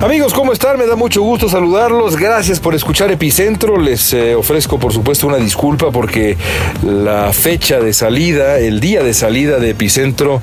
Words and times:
Amigos, 0.00 0.32
¿cómo 0.32 0.54
están? 0.54 0.78
Me 0.78 0.86
da 0.86 0.96
mucho 0.96 1.20
gusto 1.20 1.46
saludarlos. 1.50 2.16
Gracias 2.16 2.58
por 2.58 2.74
escuchar 2.74 3.10
Epicentro. 3.10 3.76
Les 3.76 4.14
eh, 4.14 4.34
ofrezco, 4.34 4.78
por 4.78 4.94
supuesto, 4.94 5.26
una 5.26 5.36
disculpa 5.36 5.90
porque 5.90 6.38
la 6.82 7.34
fecha 7.34 7.80
de 7.80 7.92
salida, 7.92 8.58
el 8.58 8.80
día 8.80 9.02
de 9.02 9.12
salida 9.12 9.58
de 9.58 9.70
Epicentro 9.70 10.40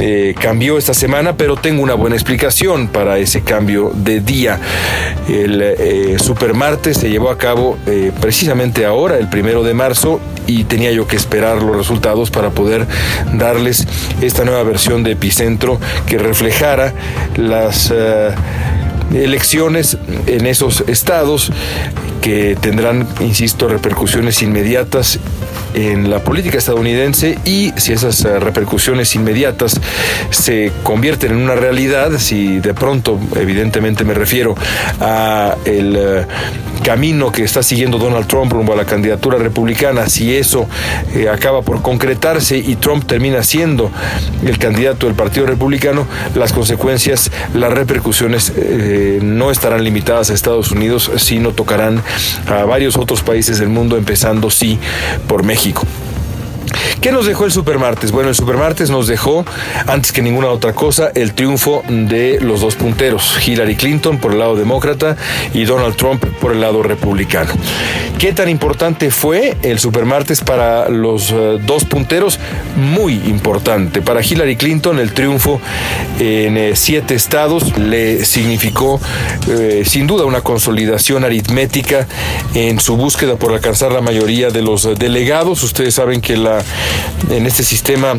eh, 0.00 0.34
cambió 0.40 0.78
esta 0.78 0.94
semana, 0.94 1.36
pero 1.36 1.56
tengo 1.56 1.82
una 1.82 1.92
buena 1.92 2.16
explicación 2.16 2.88
para 2.88 3.18
ese 3.18 3.42
cambio 3.42 3.92
de 3.94 4.20
día. 4.20 4.60
El 5.28 5.60
eh, 5.60 6.16
Supermartes 6.18 6.96
se 6.96 7.10
llevó 7.10 7.28
a 7.28 7.36
cabo 7.36 7.76
precisamente 8.22 8.86
ahora, 8.86 9.18
el 9.18 9.28
primero 9.28 9.62
de 9.62 9.74
marzo, 9.74 10.20
y 10.46 10.64
tenía 10.64 10.90
yo 10.92 11.06
que 11.06 11.16
esperar 11.16 11.62
los 11.62 11.76
resultados 11.76 12.30
para 12.30 12.48
poder 12.48 12.86
darles 13.34 13.86
esta 14.22 14.44
nueva 14.46 14.62
versión 14.62 15.02
de 15.02 15.12
Epicentro 15.12 15.78
que 16.06 16.16
reflejara 16.16 16.94
las 17.36 17.92
elecciones 19.12 19.98
en 20.26 20.46
esos 20.46 20.84
estados 20.86 21.52
que 22.20 22.56
tendrán, 22.60 23.06
insisto, 23.20 23.68
repercusiones 23.68 24.42
inmediatas 24.42 25.18
en 25.76 26.08
la 26.08 26.24
política 26.24 26.56
estadounidense 26.56 27.38
y 27.44 27.72
si 27.76 27.92
esas 27.92 28.24
eh, 28.24 28.40
repercusiones 28.40 29.14
inmediatas 29.14 29.78
se 30.30 30.72
convierten 30.82 31.32
en 31.32 31.36
una 31.36 31.54
realidad, 31.54 32.18
si 32.18 32.60
de 32.60 32.72
pronto, 32.72 33.20
evidentemente 33.36 34.02
me 34.02 34.14
refiero 34.14 34.54
a 35.00 35.54
el 35.66 35.94
eh, 35.96 36.26
camino 36.82 37.30
que 37.30 37.44
está 37.44 37.62
siguiendo 37.62 37.98
Donald 37.98 38.26
Trump 38.26 38.50
rumbo 38.52 38.72
a 38.72 38.76
la 38.76 38.86
candidatura 38.86 39.36
republicana, 39.36 40.08
si 40.08 40.34
eso 40.34 40.66
eh, 41.14 41.28
acaba 41.28 41.60
por 41.60 41.82
concretarse 41.82 42.56
y 42.56 42.76
Trump 42.76 43.04
termina 43.04 43.42
siendo 43.42 43.90
el 44.46 44.58
candidato 44.58 45.06
del 45.06 45.14
Partido 45.14 45.44
Republicano, 45.44 46.06
las 46.34 46.54
consecuencias, 46.54 47.30
las 47.54 47.72
repercusiones 47.72 48.52
no 49.20 49.50
estarán 49.50 49.84
limitadas 49.84 50.30
a 50.30 50.34
Estados 50.34 50.70
Unidos, 50.70 51.10
sino 51.16 51.52
tocarán 51.52 52.02
a 52.46 52.64
varios 52.64 52.96
otros 52.96 53.22
países 53.22 53.58
del 53.58 53.68
mundo, 53.68 53.98
empezando 53.98 54.50
sí 54.50 54.78
por 55.26 55.42
México. 55.42 55.65
Кик. 55.66 56.05
¿Qué 57.00 57.12
nos 57.12 57.26
dejó 57.26 57.44
el 57.44 57.52
Supermartes? 57.52 58.10
Bueno, 58.10 58.30
el 58.30 58.34
Supermartes 58.34 58.90
nos 58.90 59.06
dejó, 59.06 59.44
antes 59.86 60.12
que 60.12 60.22
ninguna 60.22 60.48
otra 60.48 60.72
cosa, 60.72 61.10
el 61.14 61.34
triunfo 61.34 61.82
de 61.88 62.38
los 62.40 62.60
dos 62.60 62.74
punteros, 62.74 63.36
Hillary 63.46 63.76
Clinton 63.76 64.18
por 64.18 64.32
el 64.32 64.38
lado 64.38 64.56
demócrata 64.56 65.16
y 65.54 65.64
Donald 65.64 65.96
Trump 65.96 66.24
por 66.40 66.52
el 66.52 66.60
lado 66.60 66.82
republicano. 66.82 67.52
¿Qué 68.18 68.32
tan 68.32 68.48
importante 68.48 69.10
fue 69.10 69.56
el 69.62 69.78
Supermartes 69.78 70.40
para 70.40 70.88
los 70.88 71.30
eh, 71.30 71.58
dos 71.64 71.84
punteros? 71.84 72.38
Muy 72.76 73.14
importante. 73.26 74.00
Para 74.00 74.22
Hillary 74.22 74.56
Clinton 74.56 74.98
el 74.98 75.12
triunfo 75.12 75.60
en 76.18 76.56
eh, 76.56 76.72
siete 76.74 77.14
estados 77.14 77.76
le 77.76 78.24
significó 78.24 79.00
eh, 79.48 79.84
sin 79.86 80.06
duda 80.06 80.24
una 80.24 80.40
consolidación 80.40 81.24
aritmética 81.24 82.06
en 82.54 82.80
su 82.80 82.96
búsqueda 82.96 83.36
por 83.36 83.52
alcanzar 83.52 83.92
la 83.92 84.00
mayoría 84.00 84.48
de 84.48 84.62
los 84.62 84.98
delegados. 84.98 85.62
Ustedes 85.62 85.94
saben 85.94 86.20
que 86.20 86.36
la 86.36 86.55
en 87.30 87.46
este 87.46 87.62
sistema 87.62 88.18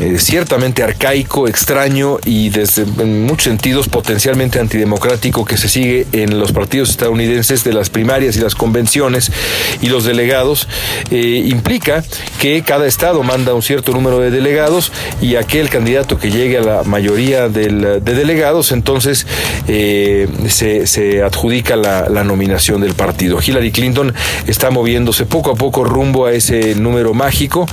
eh, 0.00 0.18
ciertamente 0.18 0.82
arcaico, 0.82 1.48
extraño 1.48 2.18
y 2.26 2.50
desde 2.50 2.82
en 2.82 3.24
muchos 3.24 3.44
sentidos 3.44 3.88
potencialmente 3.88 4.60
antidemocrático 4.60 5.46
que 5.46 5.56
se 5.56 5.68
sigue 5.68 6.06
en 6.12 6.38
los 6.38 6.52
partidos 6.52 6.90
estadounidenses 6.90 7.64
de 7.64 7.72
las 7.72 7.88
primarias 7.88 8.36
y 8.36 8.40
las 8.40 8.54
convenciones 8.54 9.32
y 9.80 9.88
los 9.88 10.04
delegados, 10.04 10.68
eh, 11.10 11.42
implica 11.46 12.04
que 12.38 12.62
cada 12.62 12.86
estado 12.86 13.22
manda 13.22 13.54
un 13.54 13.62
cierto 13.62 13.92
número 13.92 14.18
de 14.18 14.30
delegados 14.30 14.92
y 15.22 15.36
aquel 15.36 15.70
candidato 15.70 16.18
que 16.18 16.30
llegue 16.30 16.58
a 16.58 16.62
la 16.62 16.82
mayoría 16.82 17.48
de 17.48 18.00
delegados, 18.00 18.72
entonces 18.72 19.26
eh, 19.66 20.28
se, 20.48 21.22
adjudica 21.22 21.76
la 21.76 22.24
nominación 22.24 22.82
del 22.82 22.94
partido. 22.94 23.38
Hillary 23.40 23.72
Clinton 23.72 24.12
está 24.46 24.70
moviéndose 24.70 25.24
poco 25.24 25.52
a 25.52 25.54
poco 25.54 25.84
rumbo 25.84 26.26
a 26.26 26.32
ese 26.32 26.74
número 26.74 27.14
mágico 27.14 27.66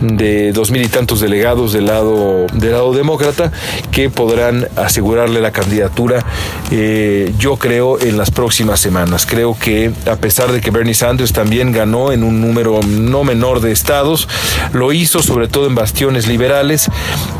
de 0.00 0.52
dos 0.52 0.70
mil 0.70 0.82
y 0.82 0.88
tantos 0.88 1.20
delegados 1.20 1.72
del 1.72 1.86
lado, 1.86 2.46
del 2.52 2.72
lado 2.72 2.92
demócrata 2.92 3.52
que 3.90 4.10
podrán 4.10 4.68
asegurarle 4.76 5.40
la 5.40 5.52
candidatura, 5.52 6.24
eh, 6.70 7.32
yo 7.38 7.56
creo, 7.56 8.00
en 8.00 8.16
las 8.16 8.30
próximas 8.30 8.80
semanas. 8.80 9.26
Creo 9.26 9.56
que 9.58 9.92
a 10.10 10.16
pesar 10.16 10.52
de 10.52 10.60
que 10.60 10.70
Bernie 10.70 10.94
Sanders 10.94 11.32
también 11.32 11.72
ganó 11.72 12.12
en 12.12 12.22
un 12.22 12.40
número 12.40 12.80
no 12.82 13.24
menor 13.24 13.60
de 13.60 13.72
estados, 13.72 14.28
lo 14.72 14.92
hizo 14.92 15.22
sobre 15.22 15.48
todo 15.48 15.66
en 15.66 15.74
bastiones 15.74 16.26
liberales 16.26 16.88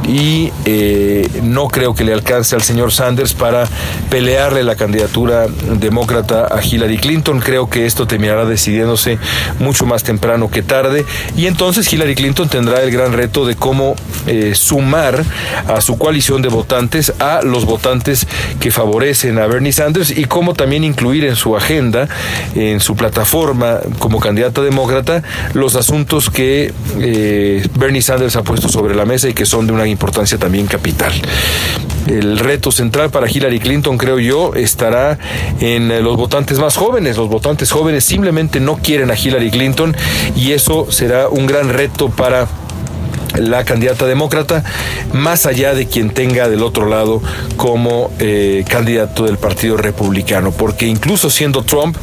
y 0.09 0.53
eh, 0.65 1.29
no 1.43 1.69
creo 1.69 1.95
que 1.95 2.05
le 2.05 2.13
alcance 2.13 2.55
al 2.55 2.63
señor 2.63 2.93
Sanders 2.93 3.35
para 3.35 3.69
pelearle 4.11 4.63
la 4.63 4.77
candidatura 4.77 5.47
demócrata 5.79 6.47
a 6.51 6.65
Hillary 6.65 6.99
Clinton. 6.99 7.41
Creo 7.41 7.69
que 7.69 7.87
esto 7.87 8.07
terminará 8.07 8.45
decidiéndose 8.45 9.19
mucho 9.59 9.87
más 9.87 10.03
temprano 10.03 10.51
que 10.51 10.63
tarde 10.63 11.05
y 11.37 11.47
entonces 11.47 11.93
Hillary 11.93 12.06
Clinton 12.15 12.49
tendrá 12.49 12.83
el 12.83 12.91
gran 12.91 13.13
reto 13.13 13.47
de 13.47 13.57
cómo 13.57 13.95
eh, 14.27 14.53
sumar 14.55 15.25
a 15.67 15.81
su 15.81 15.99
coalición 15.99 16.43
de 16.43 16.49
votantes 16.49 17.13
a 17.19 17.43
los 17.43 17.65
votantes 17.65 18.27
que 18.61 18.71
favorecen 18.71 19.39
a 19.39 19.47
Bernie 19.47 19.73
Sanders 19.73 20.11
y 20.11 20.25
cómo 20.25 20.55
también 20.55 20.85
incluir 20.85 21.25
en 21.25 21.37
su 21.37 21.57
agenda, 21.57 22.09
en 22.55 22.81
su 22.81 22.97
plataforma 22.97 23.81
como 23.99 24.21
candidata 24.21 24.63
demócrata, 24.63 25.23
los 25.55 25.77
asuntos 25.77 26.31
que 26.31 26.73
eh, 27.01 27.67
Bernie 27.79 28.03
Sanders 28.03 28.37
ha 28.37 28.43
puesto 28.43 28.69
sobre 28.69 28.95
la 28.95 29.05
mesa 29.05 29.29
y 29.29 29.35
que 29.35 29.47
son 29.47 29.67
de 29.67 29.73
una 29.73 29.87
importancia 29.87 30.39
también 30.39 30.67
capital. 30.67 31.13
El 32.07 32.39
reto 32.39 32.71
central 32.71 33.11
para 33.11 33.29
Hillary 33.29 33.59
Clinton, 33.59 33.99
creo 33.99 34.21
yo, 34.21 34.55
estará 34.55 35.19
en 35.61 35.89
los 36.05 36.17
votantes 36.17 36.59
más 36.61 36.77
jóvenes. 36.77 37.17
Los 37.17 37.29
votantes 37.29 37.73
jóvenes 37.73 38.05
simplemente 38.05 38.61
no 38.61 38.77
quieren 38.77 39.11
a 39.11 39.19
Hillary 39.19 39.51
Clinton 39.51 39.97
y 40.37 40.53
eso 40.53 40.87
será 40.91 41.29
un 41.29 41.47
gran 41.47 41.69
reto 41.69 41.96
para 42.11 42.47
la 43.35 43.65
candidata 43.65 44.07
demócrata, 44.07 44.65
más 45.13 45.47
allá 45.47 45.75
de 45.75 45.87
quien 45.87 46.11
tenga 46.11 46.49
del 46.49 46.63
otro 46.63 46.89
lado 46.89 47.23
como 47.57 48.11
eh, 48.19 48.65
candidato 48.69 49.25
del 49.25 49.39
Partido 49.39 49.77
Republicano, 49.77 50.53
porque 50.53 50.87
incluso 50.87 51.31
siendo 51.31 51.63
Trump, 51.63 51.97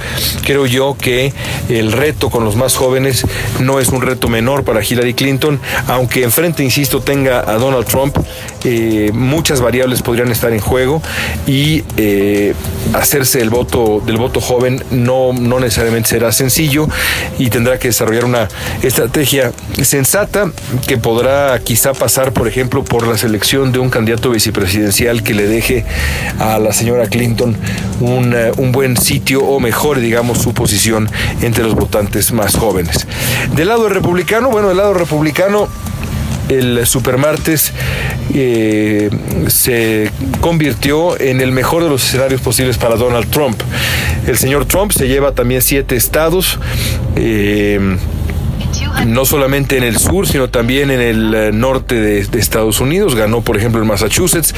creo 0.44 0.66
yo 0.66 0.96
que 1.00 1.34
el 1.70 1.92
reto 1.92 2.30
con 2.30 2.44
los 2.44 2.56
más 2.56 2.76
jóvenes 2.76 3.26
no 3.60 3.80
es 3.80 3.90
un 3.90 4.02
reto 4.02 4.28
menor 4.28 4.64
para 4.64 4.84
Hillary 4.84 5.14
Clinton, 5.14 5.60
aunque 5.88 6.24
enfrente, 6.24 6.64
insisto, 6.64 7.02
tenga 7.02 7.40
a 7.40 7.54
Donald 7.58 7.86
Trump, 7.86 8.18
eh, 8.64 9.12
muchas 9.14 9.62
variables 9.62 10.02
podrían 10.02 10.32
estar 10.32 10.54
en 10.54 10.60
juego 10.60 11.02
y 11.48 11.84
eh, 11.98 12.54
hacerse 12.94 13.42
el 13.42 13.50
voto 13.50 14.02
del 14.06 14.18
voto 14.18 14.40
joven 14.40 14.84
no, 14.92 15.34
no 15.34 15.60
necesariamente 15.60 16.10
será 16.10 16.32
sencillo 16.32 16.88
y 17.38 17.50
tendrá 17.50 17.80
que 17.80 17.90
desarrollar 17.90 18.26
una 18.26 18.48
estrategia 18.82 19.52
sensata 19.82 20.52
que 20.88 20.98
podrá 20.98 21.60
quizá 21.60 21.94
pasar, 21.94 22.32
por 22.32 22.48
ejemplo, 22.48 22.84
por 22.84 23.08
la 23.08 23.18
selección 23.18 23.72
de 23.72 23.80
un 23.80 23.90
candidato 23.90 24.30
vicepresidencial 24.30 25.24
que 25.24 25.34
le 25.34 25.48
deje 25.48 25.86
a 26.40 26.60
la 26.60 26.74
señora 26.74 27.08
Clinton 27.08 27.56
un, 28.00 28.34
eh, 28.34 28.52
un 28.58 28.72
buen 28.72 28.98
sitio 28.98 29.44
o 29.44 29.60
mejor, 29.60 30.00
digamos, 30.00 30.40
su 30.40 30.54
posición 30.54 31.10
entre 31.42 31.64
los 31.64 31.76
votantes 31.76 32.32
más 32.32 32.56
jóvenes. 32.56 33.08
Del 33.56 33.68
lado 33.68 33.90
republicano, 33.90 34.50
bueno, 34.50 34.70
del 34.70 34.78
lado 34.78 34.94
republicano 34.94 35.68
el 36.60 36.86
supermartes 36.86 37.74
eh, 38.34 39.10
se 39.48 40.12
convirtió 40.42 41.20
en 41.20 41.42
el 41.42 41.52
mejor 41.52 41.84
de 41.84 41.90
los 41.90 42.06
escenarios 42.06 42.42
posibles 42.42 42.78
para 42.78 42.96
Donald 42.96 43.30
Trump. 43.30 43.62
El 44.28 44.38
señor 44.38 44.66
Trump 44.66 44.92
se 44.92 45.08
lleva 45.08 45.34
también 45.34 45.62
siete 45.62 45.96
estados. 45.96 46.60
eh, 47.16 47.98
no 49.06 49.26
solamente 49.26 49.78
en 49.78 49.84
el 49.84 49.98
sur, 49.98 50.28
sino 50.28 50.50
también 50.50 50.92
en 50.92 51.02
el 51.02 51.34
eh, 51.34 51.52
norte 51.52 51.96
de, 51.96 52.40
Estados 52.40 52.80
Unidos. 52.80 53.16
Ganó, 53.16 53.42
por 53.42 53.58
ejemplo, 53.58 53.82
en 53.82 53.88
Massachusetts 53.88 54.54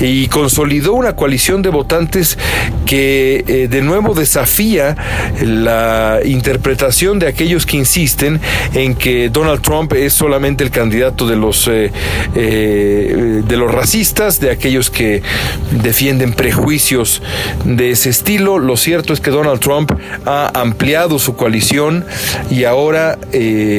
y 0.00 0.28
consolidó 0.28 0.94
una 0.94 1.16
coalición 1.16 1.62
de 1.62 1.68
votantes 1.70 2.38
que 2.86 3.44
eh, 3.46 3.68
de 3.68 3.82
nuevo 3.82 4.14
desafía 4.14 4.96
la 5.42 6.20
interpretación 6.24 7.18
de 7.18 7.26
aquellos 7.26 7.66
que 7.66 7.76
insisten 7.76 8.40
en 8.74 8.94
que 8.94 9.28
Donald 9.28 9.60
Trump 9.60 9.92
es 9.92 10.12
solamente 10.12 10.64
el 10.64 10.70
candidato 10.70 11.26
de 11.26 11.36
los 11.36 11.68
eh, 11.68 11.90
eh, 12.34 13.42
de 13.46 13.56
los 13.56 13.72
racistas, 13.72 14.40
de 14.40 14.50
aquellos 14.50 14.90
que 14.90 15.22
defienden 15.70 16.32
prejuicios 16.32 17.22
de 17.64 17.90
ese 17.90 18.10
estilo. 18.10 18.58
Lo 18.58 18.76
cierto 18.76 19.12
es 19.12 19.20
que 19.20 19.30
Donald 19.30 19.60
Trump 19.60 19.92
ha 20.24 20.50
ampliado 20.60 21.18
su 21.18 21.36
coalición 21.36 22.04
y 22.50 22.64
ahora 22.64 23.18
eh, 23.32 23.75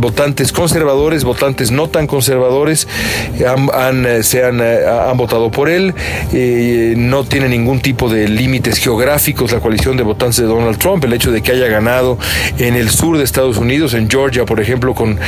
votantes 0.00 0.52
conservadores, 0.52 1.24
votantes 1.24 1.70
no 1.70 1.88
tan 1.88 2.06
conservadores, 2.06 2.88
han, 3.46 4.06
se 4.22 4.44
han, 4.44 4.60
han, 4.60 5.16
votado 5.16 5.50
por 5.50 5.68
él, 5.68 5.94
no 6.96 7.24
tiene 7.24 7.48
ningún 7.48 7.80
tipo 7.80 8.08
de 8.08 8.28
límites 8.28 8.78
geográficos 8.78 9.52
la 9.52 9.60
coalición 9.60 9.96
de 9.96 10.02
votantes 10.02 10.38
de 10.38 10.46
Donald 10.46 10.78
Trump, 10.78 11.04
el 11.04 11.12
hecho 11.12 11.32
de 11.32 11.42
que 11.42 11.52
haya 11.52 11.68
ganado 11.68 12.18
en 12.58 12.74
el 12.74 12.90
sur 12.90 13.18
de 13.18 13.24
Estados 13.24 13.58
Unidos, 13.58 13.94
en 13.94 14.08
Georgia, 14.08 14.44
por 14.44 14.60
ejemplo, 14.60 14.94
con 14.94 15.18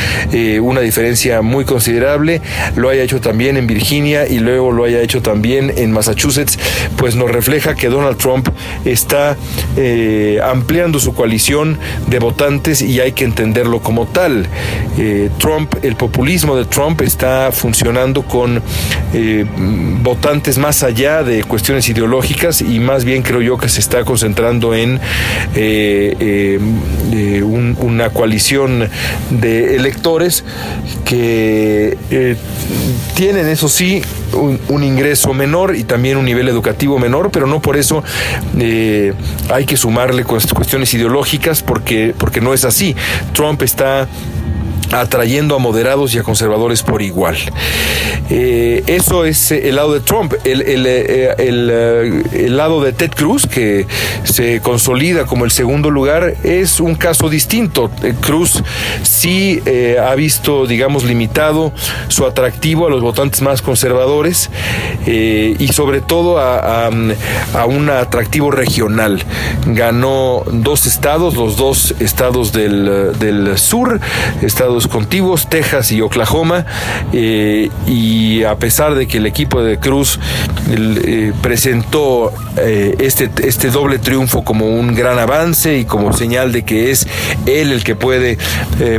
una 0.63 0.81
diferencia 0.81 1.43
muy 1.43 1.65
considerable, 1.65 2.41
lo 2.77 2.89
haya 2.89 3.03
hecho 3.03 3.21
también 3.21 3.57
en 3.57 3.67
Virginia 3.67 4.27
y 4.27 4.39
luego 4.39 4.73
lo 4.73 4.85
haya 4.85 5.01
hecho 5.01 5.23
también 5.23 5.73
en 5.77 5.93
Massachusetts, 5.93 6.59
pues 6.97 7.17
nos 7.17 7.31
refleja 7.31 7.75
que 7.75 7.89
Donald 7.89 8.17
Trump 8.17 8.49
está 8.85 9.37
eh, 9.77 10.41
ampliando 10.43 10.99
su 11.01 11.15
coalición 11.15 11.79
de 12.07 12.19
votantes 12.19 12.83
y 12.83 13.01
hay 13.01 13.13
que 13.13 13.25
entenderlo 13.25 13.81
como 13.81 13.90
tal. 14.07 14.47
Eh, 14.99 15.31
Trump, 15.39 15.75
el 15.83 15.97
populismo 15.97 16.57
de 16.57 16.65
Trump 16.65 17.01
está 17.03 17.51
funcionando 17.53 18.23
con 18.23 18.63
eh, 19.13 19.45
votantes 20.03 20.59
más 20.59 20.83
allá 20.83 21.23
de 21.23 21.43
cuestiones 21.45 21.89
ideológicas 21.89 22.63
y 22.63 22.81
más 22.81 23.05
bien 23.05 23.23
creo 23.23 23.43
yo 23.43 23.59
que 23.59 23.69
se 23.69 23.81
está 23.81 24.05
concentrando 24.05 24.75
en 24.75 25.01
una 27.81 28.11
coalición 28.11 28.89
de 29.31 29.77
electores 29.77 30.45
que 31.05 31.97
tienen, 33.15 33.49
eso 33.49 33.69
sí, 33.69 34.03
un, 34.35 34.83
ingreso 34.83 35.35
menor 35.35 35.77
y 35.77 35.85
también 35.85 36.17
un 36.17 36.25
nivel 36.25 36.49
educativo 36.49 36.99
menor, 36.99 37.31
pero 37.31 37.47
no 37.47 37.61
por 37.61 37.77
eso 37.77 38.03
eh, 38.59 39.13
hay 39.51 39.65
que 39.67 39.77
sumarle 39.77 40.25
cuestiones 40.25 40.93
ideológicas 40.95 41.63
porque, 41.63 42.15
porque 42.17 42.41
no 42.41 42.55
es 42.55 42.65
así. 42.65 42.97
Trump 43.33 43.63
está 43.63 44.09
atrayendo 44.93 45.55
a 45.55 45.59
moderados 45.59 46.15
y 46.15 46.19
a 46.19 46.23
conservadores 46.23 46.83
por 46.83 47.03
igual. 47.03 47.37
Eh, 48.29 48.83
eso 48.87 49.25
es 49.25 49.51
el 49.51 49.77
lado 49.77 49.93
de 49.93 50.01
Trump. 50.01 50.35
El, 50.45 50.63
el, 50.63 50.87
eh, 50.87 51.35
el, 51.39 52.57
lado 52.57 52.83
de 52.83 52.93
Ted 52.93 53.11
Cruz, 53.15 53.47
que 53.47 53.87
se 54.25 54.61
consolida 54.61 55.27
como 55.27 55.45
el 55.45 55.51
segundo 55.51 55.91
lugar, 55.91 56.35
es 56.45 56.81
un 56.81 56.95
caso 56.95 57.29
distinto. 57.29 57.91
Cruz 58.21 58.63
sí 59.03 59.61
ha 60.01 60.15
visto, 60.15 60.67
digamos, 60.67 61.05
limitado 61.05 61.73
su 62.09 62.27
atractivo 62.27 62.87
a 62.87 62.91
los 62.91 63.03
votantes 63.03 63.43
más 63.43 63.63
conservadores 63.63 64.51
y 65.07 65.69
sobre 65.69 66.01
todo 66.01 66.39
a, 66.39 66.87
a, 66.87 67.67
un 67.67 67.91
atractivo 67.91 68.51
regional. 68.51 69.23
Ganó 69.67 70.43
dos 70.51 70.87
estados, 70.87 71.35
los 71.35 71.57
dos 71.57 71.95
estados 72.01 72.53
del, 72.53 73.19
del 73.19 73.59
sur, 73.59 74.01
estados 74.43 74.80
contigos, 74.89 75.49
Texas 75.49 75.93
y 75.93 76.01
Oklahoma, 76.01 76.67
eh, 77.13 77.71
y 77.87 78.45
a 78.45 78.57
pesar 78.57 78.95
de 78.95 79.07
que 79.07 79.19
el 79.19 79.27
equipo 79.27 79.63
de 79.63 79.79
Cruz 79.79 80.19
eh, 80.71 81.33
presentó 81.43 82.33
eh, 82.57 82.97
este, 82.99 83.31
este 83.43 83.71
doble 83.71 83.99
triunfo 83.99 84.45
como 84.45 84.67
un 84.67 84.95
gran 84.95 85.19
avance 85.19 85.79
y 85.79 85.85
como 85.85 86.13
señal 86.13 86.53
de 86.53 86.65
que 86.65 86.91
es 86.91 87.07
él 87.47 87.73
el 87.73 87.85
que 87.85 87.95
puede 87.95 88.39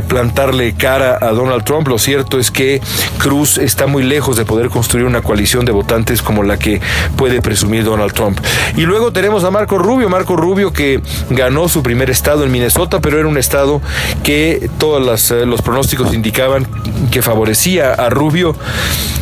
plantarle 0.08 0.74
cara 0.74 1.18
a 1.20 1.30
Donald 1.30 1.64
Trump, 1.64 1.88
lo 1.88 1.98
cierto 1.98 2.38
es 2.38 2.50
que 2.50 2.80
Cruz 3.18 3.58
está 3.58 3.86
muy 3.86 4.02
lejos 4.02 4.36
de 4.36 4.44
poder 4.44 4.68
construir 4.68 5.06
una 5.06 5.22
coalición 5.22 5.64
de 5.64 5.72
votantes 5.72 6.22
como 6.22 6.42
la 6.42 6.58
que 6.58 6.80
puede 7.16 7.40
presumir 7.42 7.84
Donald 7.84 8.12
Trump. 8.12 8.38
Y 8.76 8.82
luego 8.82 9.12
tenemos 9.12 9.44
a 9.44 9.50
Marco 9.50 9.78
Rubio, 9.78 10.08
Marco 10.08 10.36
Rubio 10.36 10.72
que 10.72 11.00
ganó 11.30 11.68
su 11.68 11.82
primer 11.82 12.10
estado 12.10 12.44
en 12.44 12.52
Minnesota, 12.52 13.00
pero 13.00 13.18
era 13.18 13.28
un 13.28 13.38
estado 13.38 13.80
que 14.22 14.70
todos 14.78 15.30
los 15.30 15.62
pronósticos 15.72 16.12
indicaban 16.12 16.66
que 17.10 17.22
favorecía 17.22 17.94
a 17.94 18.10
Rubio 18.10 18.54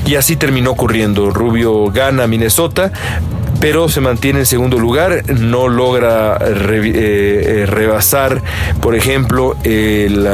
y 0.05 0.17
así 0.17 0.35
terminó 0.35 0.73
ocurriendo. 0.73 1.31
Rubio 1.31 1.93
gana 1.93 2.27
Minnesota, 2.27 2.91
pero 3.61 3.89
se 3.89 4.01
mantiene 4.01 4.41
en 4.41 4.47
segundo 4.47 4.81
lugar, 4.81 5.23
no 5.29 5.69
logra 5.69 6.39
eh, 6.41 6.83
eh, 6.83 7.67
rebasar, 7.67 8.43
por 8.81 8.97
ejemplo, 8.97 9.57
el 9.63 10.29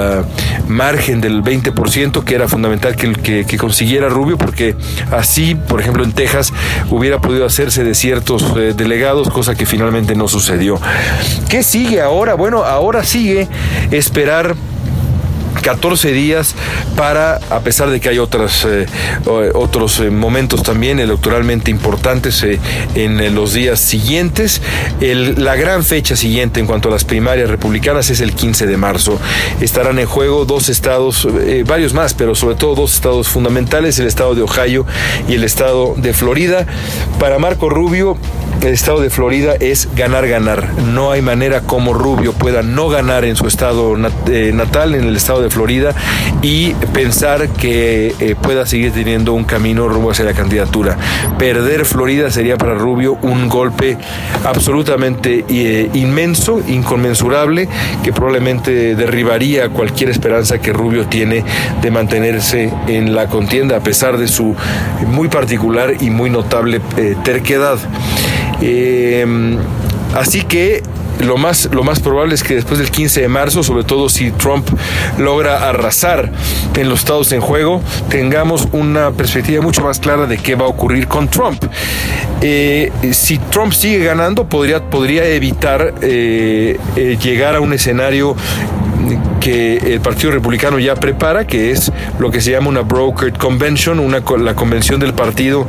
margen 0.68 1.20
del 1.20 1.42
20%, 1.42 2.24
que 2.24 2.34
era 2.34 2.48
fundamental 2.48 2.96
que, 2.96 3.44
que, 3.44 3.58
consiguiera 3.58 4.08
Rubio, 4.08 4.38
porque 4.38 4.74
así, 5.10 5.54
por 5.54 5.82
ejemplo, 5.82 6.02
en 6.02 6.12
Texas 6.12 6.50
hubiera 6.88 7.20
podido 7.20 7.44
hacerse 7.44 7.84
de 7.84 7.94
ciertos 7.94 8.42
eh, 8.56 8.72
delegados, 8.74 9.28
cosa 9.28 9.54
que 9.54 9.66
finalmente 9.66 10.14
no 10.14 10.28
sucedió. 10.28 10.80
¿Qué 11.50 11.62
sigue 11.62 12.00
ahora? 12.00 12.32
Bueno, 12.32 12.64
ahora 12.64 13.04
sigue 13.04 13.48
esperar 13.90 14.56
14 15.62 16.12
días 16.12 16.54
para, 16.96 17.36
a 17.50 17.60
pesar 17.60 17.90
de 17.90 18.00
que 18.00 18.08
hay 18.08 18.18
otras, 18.18 18.64
eh, 18.64 18.86
otros 19.54 20.00
eh, 20.00 20.10
momentos 20.10 20.62
también 20.62 21.00
electoralmente 21.00 21.70
importantes 21.70 22.42
eh, 22.42 22.60
en 22.94 23.34
los 23.34 23.52
días 23.52 23.80
siguientes, 23.80 24.62
la 25.00 25.56
gran 25.56 25.84
fecha 25.84 26.16
siguiente 26.16 26.60
en 26.60 26.66
cuanto 26.66 26.88
a 26.88 26.92
las 26.92 27.04
primarias 27.04 27.50
republicanas 27.50 28.10
es 28.10 28.20
el 28.20 28.32
15 28.32 28.66
de 28.66 28.76
marzo. 28.76 29.18
Estarán 29.60 29.98
en 29.98 30.06
juego 30.06 30.44
dos 30.44 30.68
estados, 30.68 31.26
varios 31.66 31.94
más, 31.94 32.14
pero 32.14 32.34
sobre 32.34 32.56
todo 32.56 32.74
dos 32.74 32.94
estados 32.94 33.28
fundamentales, 33.28 33.98
el 33.98 34.06
estado 34.06 34.34
de 34.34 34.42
Ohio 34.42 34.86
y 35.28 35.34
el 35.34 35.44
estado 35.44 35.94
de 35.96 36.12
Florida. 36.12 36.66
Para 37.18 37.38
Marco 37.38 37.68
Rubio, 37.68 38.16
el 38.62 38.72
estado 38.72 39.00
de 39.00 39.10
Florida 39.10 39.54
es 39.58 39.88
ganar, 39.94 40.26
ganar. 40.26 40.68
No 40.92 41.12
hay 41.12 41.22
manera 41.22 41.60
como 41.60 41.94
Rubio 41.94 42.32
pueda 42.32 42.62
no 42.62 42.88
ganar 42.88 43.24
en 43.24 43.36
su 43.36 43.46
estado 43.46 43.96
natal, 43.96 44.94
en 44.94 45.04
el 45.04 45.16
estado 45.16 45.42
de 45.42 45.50
Florida 45.50 45.94
y 46.42 46.72
pensar 46.92 47.48
que 47.48 48.14
eh, 48.18 48.34
pueda 48.40 48.66
seguir 48.66 48.92
teniendo 48.92 49.32
un 49.34 49.44
camino 49.44 49.88
rumbo 49.88 50.10
hacia 50.10 50.24
la 50.24 50.32
candidatura. 50.32 50.96
Perder 51.38 51.84
Florida 51.84 52.30
sería 52.30 52.56
para 52.56 52.74
Rubio 52.74 53.18
un 53.22 53.48
golpe 53.48 53.98
absolutamente 54.44 55.44
eh, 55.48 55.90
inmenso, 55.94 56.60
inconmensurable, 56.66 57.68
que 58.02 58.12
probablemente 58.12 58.94
derribaría 58.94 59.68
cualquier 59.68 60.10
esperanza 60.10 60.58
que 60.58 60.72
Rubio 60.72 61.06
tiene 61.06 61.44
de 61.82 61.90
mantenerse 61.90 62.72
en 62.86 63.14
la 63.14 63.28
contienda, 63.28 63.76
a 63.76 63.80
pesar 63.80 64.18
de 64.18 64.28
su 64.28 64.54
muy 65.06 65.28
particular 65.28 65.94
y 66.00 66.10
muy 66.10 66.30
notable 66.30 66.80
terquedad. 68.60 69.58
así 70.14 70.42
que 70.42 70.82
lo 71.20 71.36
más, 71.38 71.68
lo 71.72 71.82
más 71.82 72.00
probable 72.00 72.34
es 72.34 72.42
que 72.42 72.54
después 72.54 72.78
del 72.78 72.90
15 72.90 73.22
de 73.22 73.28
marzo, 73.28 73.62
sobre 73.62 73.84
todo 73.84 74.08
si 74.08 74.30
Trump 74.32 74.68
logra 75.18 75.68
arrasar 75.68 76.30
en 76.74 76.88
los 76.88 77.00
estados 77.00 77.32
en 77.32 77.40
juego, 77.40 77.82
tengamos 78.08 78.68
una 78.72 79.12
perspectiva 79.12 79.62
mucho 79.62 79.82
más 79.82 79.98
clara 79.98 80.26
de 80.26 80.38
qué 80.38 80.54
va 80.54 80.66
a 80.66 80.68
ocurrir 80.68 81.08
con 81.08 81.28
Trump. 81.28 81.64
Eh, 82.42 82.92
si 83.12 83.38
Trump 83.38 83.72
sigue 83.72 84.04
ganando, 84.04 84.48
podría, 84.48 84.82
podría 84.90 85.26
evitar 85.26 85.94
eh, 86.02 86.78
eh, 86.96 87.18
llegar 87.22 87.56
a 87.56 87.60
un 87.60 87.72
escenario 87.72 88.36
que 89.40 89.76
el 89.76 90.00
Partido 90.00 90.32
Republicano 90.32 90.78
ya 90.78 90.96
prepara, 90.96 91.46
que 91.46 91.70
es 91.70 91.92
lo 92.18 92.30
que 92.30 92.40
se 92.40 92.50
llama 92.50 92.68
una 92.68 92.80
brokered 92.80 93.34
convention, 93.34 94.00
una, 94.00 94.22
la 94.38 94.54
convención 94.54 94.98
del 95.00 95.14
partido 95.14 95.66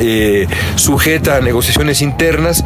eh, 0.00 0.46
sujeta 0.76 1.36
a 1.36 1.40
negociaciones 1.40 2.02
internas. 2.02 2.64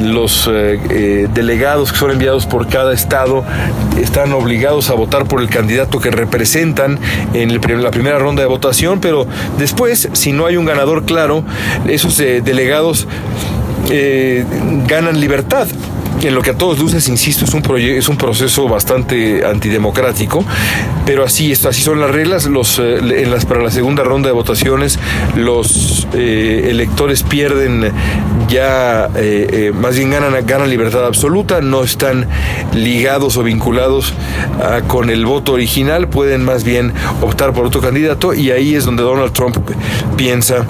Los 0.00 0.48
eh, 0.50 0.80
eh, 0.90 1.28
delegados 1.32 1.92
que 1.92 1.98
son 1.98 2.12
enviados 2.12 2.46
por 2.46 2.68
cada 2.68 2.92
estado 2.92 3.44
están 4.00 4.32
obligados 4.32 4.90
a 4.90 4.94
votar 4.94 5.26
por 5.26 5.40
el 5.40 5.48
candidato 5.48 6.00
que 6.00 6.10
representan 6.10 6.98
en 7.34 7.52
la 7.82 7.90
primera 7.90 8.18
ronda 8.18 8.42
de 8.42 8.48
votación, 8.48 9.00
pero 9.00 9.26
después, 9.58 10.08
si 10.12 10.32
no 10.32 10.46
hay 10.46 10.56
un 10.56 10.64
ganador 10.64 11.04
claro, 11.04 11.44
esos 11.86 12.16
delegados 12.16 13.06
ganan 14.86 15.20
libertad 15.20 15.66
en 16.22 16.34
lo 16.34 16.42
que 16.42 16.50
a 16.50 16.54
todos 16.54 16.78
luces, 16.78 17.08
insisto, 17.08 17.44
es 17.44 17.54
un, 17.54 17.62
es 17.78 18.08
un 18.08 18.16
proceso 18.16 18.68
bastante 18.68 19.44
antidemocrático, 19.44 20.44
pero 21.06 21.24
así, 21.24 21.52
así 21.52 21.82
son 21.82 22.00
las 22.00 22.10
reglas. 22.10 22.46
Los, 22.46 22.78
eh, 22.82 23.28
para 23.48 23.62
la 23.62 23.70
segunda 23.70 24.04
ronda 24.04 24.28
de 24.28 24.32
votaciones, 24.32 24.98
los 25.36 26.06
eh, 26.14 26.68
electores 26.70 27.22
pierden 27.22 27.92
ya, 28.48 29.10
eh, 29.16 29.72
más 29.74 29.96
bien 29.96 30.10
ganan, 30.10 30.34
ganan 30.46 30.70
libertad 30.70 31.06
absoluta, 31.06 31.60
no 31.60 31.82
están 31.82 32.26
ligados 32.72 33.36
o 33.36 33.42
vinculados 33.42 34.14
ah, 34.62 34.80
con 34.86 35.10
el 35.10 35.24
voto 35.26 35.52
original, 35.52 36.08
pueden 36.08 36.44
más 36.44 36.64
bien 36.64 36.92
optar 37.20 37.52
por 37.52 37.66
otro 37.66 37.80
candidato 37.80 38.34
y 38.34 38.50
ahí 38.50 38.74
es 38.74 38.84
donde 38.84 39.02
Donald 39.02 39.32
Trump 39.32 39.56
piensa 40.16 40.66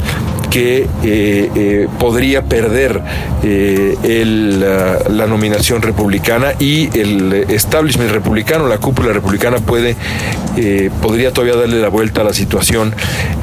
que 0.50 1.88
podría 1.98 2.42
perder 2.44 3.00
el, 3.42 4.60
la, 4.60 5.26
nominación 5.26 5.82
republicana 5.82 6.52
y 6.58 6.88
el 6.98 7.32
establishment 7.48 8.10
republicano, 8.10 8.66
la 8.66 8.78
cúpula 8.78 9.12
republicana 9.12 9.58
puede 9.58 9.96
podría 11.00 11.32
todavía 11.32 11.56
darle 11.56 11.80
la 11.80 11.88
vuelta 11.88 12.22
a 12.22 12.24
la 12.24 12.32
situación 12.32 12.94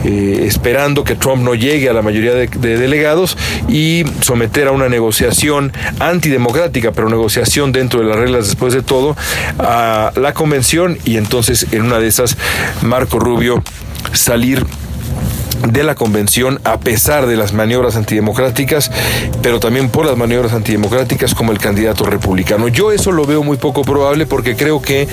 esperando 0.03 1.03
que 1.03 1.15
Trump 1.15 1.43
no 1.43 1.55
llegue 1.55 1.89
a 1.89 1.93
la 1.93 2.01
mayoría 2.01 2.33
de 2.33 2.77
delegados 2.77 3.37
y 3.69 4.03
someter 4.21 4.67
a 4.67 4.71
una 4.71 4.89
negociación 4.89 5.71
antidemocrática, 5.99 6.91
pero 6.91 7.09
negociación 7.09 7.71
dentro 7.71 8.01
de 8.01 8.07
las 8.07 8.17
reglas 8.17 8.45
después 8.45 8.73
de 8.73 8.81
todo, 8.81 9.15
a 9.59 10.11
la 10.15 10.33
convención 10.33 10.97
y 11.05 11.17
entonces 11.17 11.67
en 11.71 11.83
una 11.83 11.99
de 11.99 12.07
esas 12.07 12.37
Marco 12.81 13.19
Rubio 13.19 13.63
salir 14.13 14.65
de 15.71 15.83
la 15.83 15.95
convención 15.95 16.59
a 16.63 16.79
pesar 16.79 17.25
de 17.27 17.37
las 17.37 17.53
maniobras 17.53 17.95
antidemocráticas, 17.95 18.91
pero 19.41 19.59
también 19.59 19.89
por 19.89 20.05
las 20.05 20.17
maniobras 20.17 20.53
antidemocráticas 20.53 21.33
como 21.33 21.51
el 21.51 21.57
candidato 21.57 22.05
republicano. 22.05 22.67
Yo 22.67 22.91
eso 22.91 23.11
lo 23.11 23.25
veo 23.25 23.43
muy 23.43 23.57
poco 23.57 23.83
probable 23.83 24.25
porque 24.25 24.55
creo 24.55 24.81
que 24.81 25.07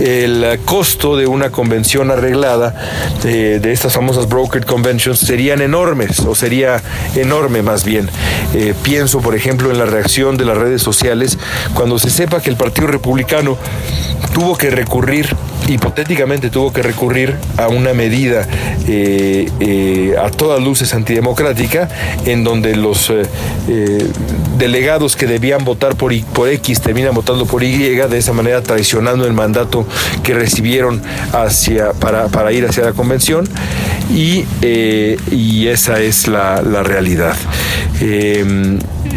el 0.00 0.58
costo 0.64 1.16
de 1.16 1.26
una 1.26 1.50
convención 1.50 2.10
arreglada 2.10 2.74
de, 3.22 3.72
estas 3.72 3.94
famosas 3.94 4.28
brokered 4.28 4.64
conventions 4.64 5.18
serían 5.18 5.60
enormes 5.60 6.20
o 6.20 6.34
sería 6.34 6.82
enorme 7.14 7.62
más 7.62 7.84
bien. 7.84 8.08
Eh, 8.54 8.74
pienso, 8.82 9.20
por 9.20 9.34
ejemplo, 9.34 9.70
en 9.70 9.78
la 9.78 9.86
reacción 9.86 10.36
de 10.36 10.44
las 10.44 10.56
redes 10.56 10.82
sociales 10.82 11.38
cuando 11.74 11.98
se 11.98 12.10
sepa 12.10 12.40
que 12.40 12.50
el 12.50 12.56
Partido 12.56 12.86
Republicano 12.86 13.58
tuvo 14.32 14.56
que 14.56 14.70
recurrir 14.70 15.34
hipotéticamente 15.68 16.50
tuvo 16.50 16.72
que 16.72 16.82
recurrir 16.82 17.34
a 17.56 17.68
una 17.68 17.92
medida 17.92 18.46
eh, 18.86 19.48
eh, 19.96 20.16
a 20.18 20.30
todas 20.30 20.62
luces 20.62 20.92
antidemocrática, 20.94 21.88
en 22.24 22.44
donde 22.44 22.76
los 22.76 23.10
eh, 23.10 24.08
delegados 24.58 25.16
que 25.16 25.26
debían 25.26 25.64
votar 25.64 25.96
por, 25.96 26.12
por 26.34 26.48
X 26.48 26.80
terminan 26.80 27.14
votando 27.14 27.46
por 27.46 27.62
Y, 27.62 27.76
de 27.76 28.18
esa 28.18 28.32
manera 28.32 28.62
traicionando 28.62 29.26
el 29.26 29.32
mandato 29.32 29.86
que 30.22 30.34
recibieron 30.34 31.02
hacia, 31.32 31.92
para, 31.92 32.28
para 32.28 32.52
ir 32.52 32.66
hacia 32.66 32.84
la 32.84 32.92
convención, 32.92 33.48
y, 34.10 34.44
y 35.30 35.68
esa 35.68 36.00
es 36.00 36.28
la 36.28 36.60
realidad 36.82 37.36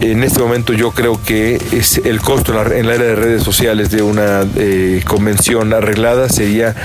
en 0.01 0.23
este 0.23 0.39
momento 0.39 0.73
yo 0.73 0.91
creo 0.91 1.21
que 1.21 1.61
es 1.71 1.97
el 1.97 2.21
costo 2.21 2.51
en 2.73 2.87
la, 2.87 2.95
era 2.95 3.03
de 3.03 3.15
redes 3.15 3.43
sociales 3.43 3.91
de 3.91 4.01
una 4.01 4.45
eh, 4.55 5.01
convención 5.05 5.73
arreglada 5.73 6.29
sería 6.29 6.75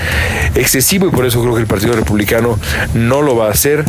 excesivo 0.55 1.07
y 1.07 1.11
por 1.11 1.25
eso 1.25 1.41
creo 1.41 1.55
que 1.55 1.61
el 1.61 1.67
Partido 1.67 1.93
Republicano 1.93 2.59
no 2.93 3.21
lo 3.21 3.35
va 3.35 3.47
a 3.47 3.51
hacer. 3.51 3.85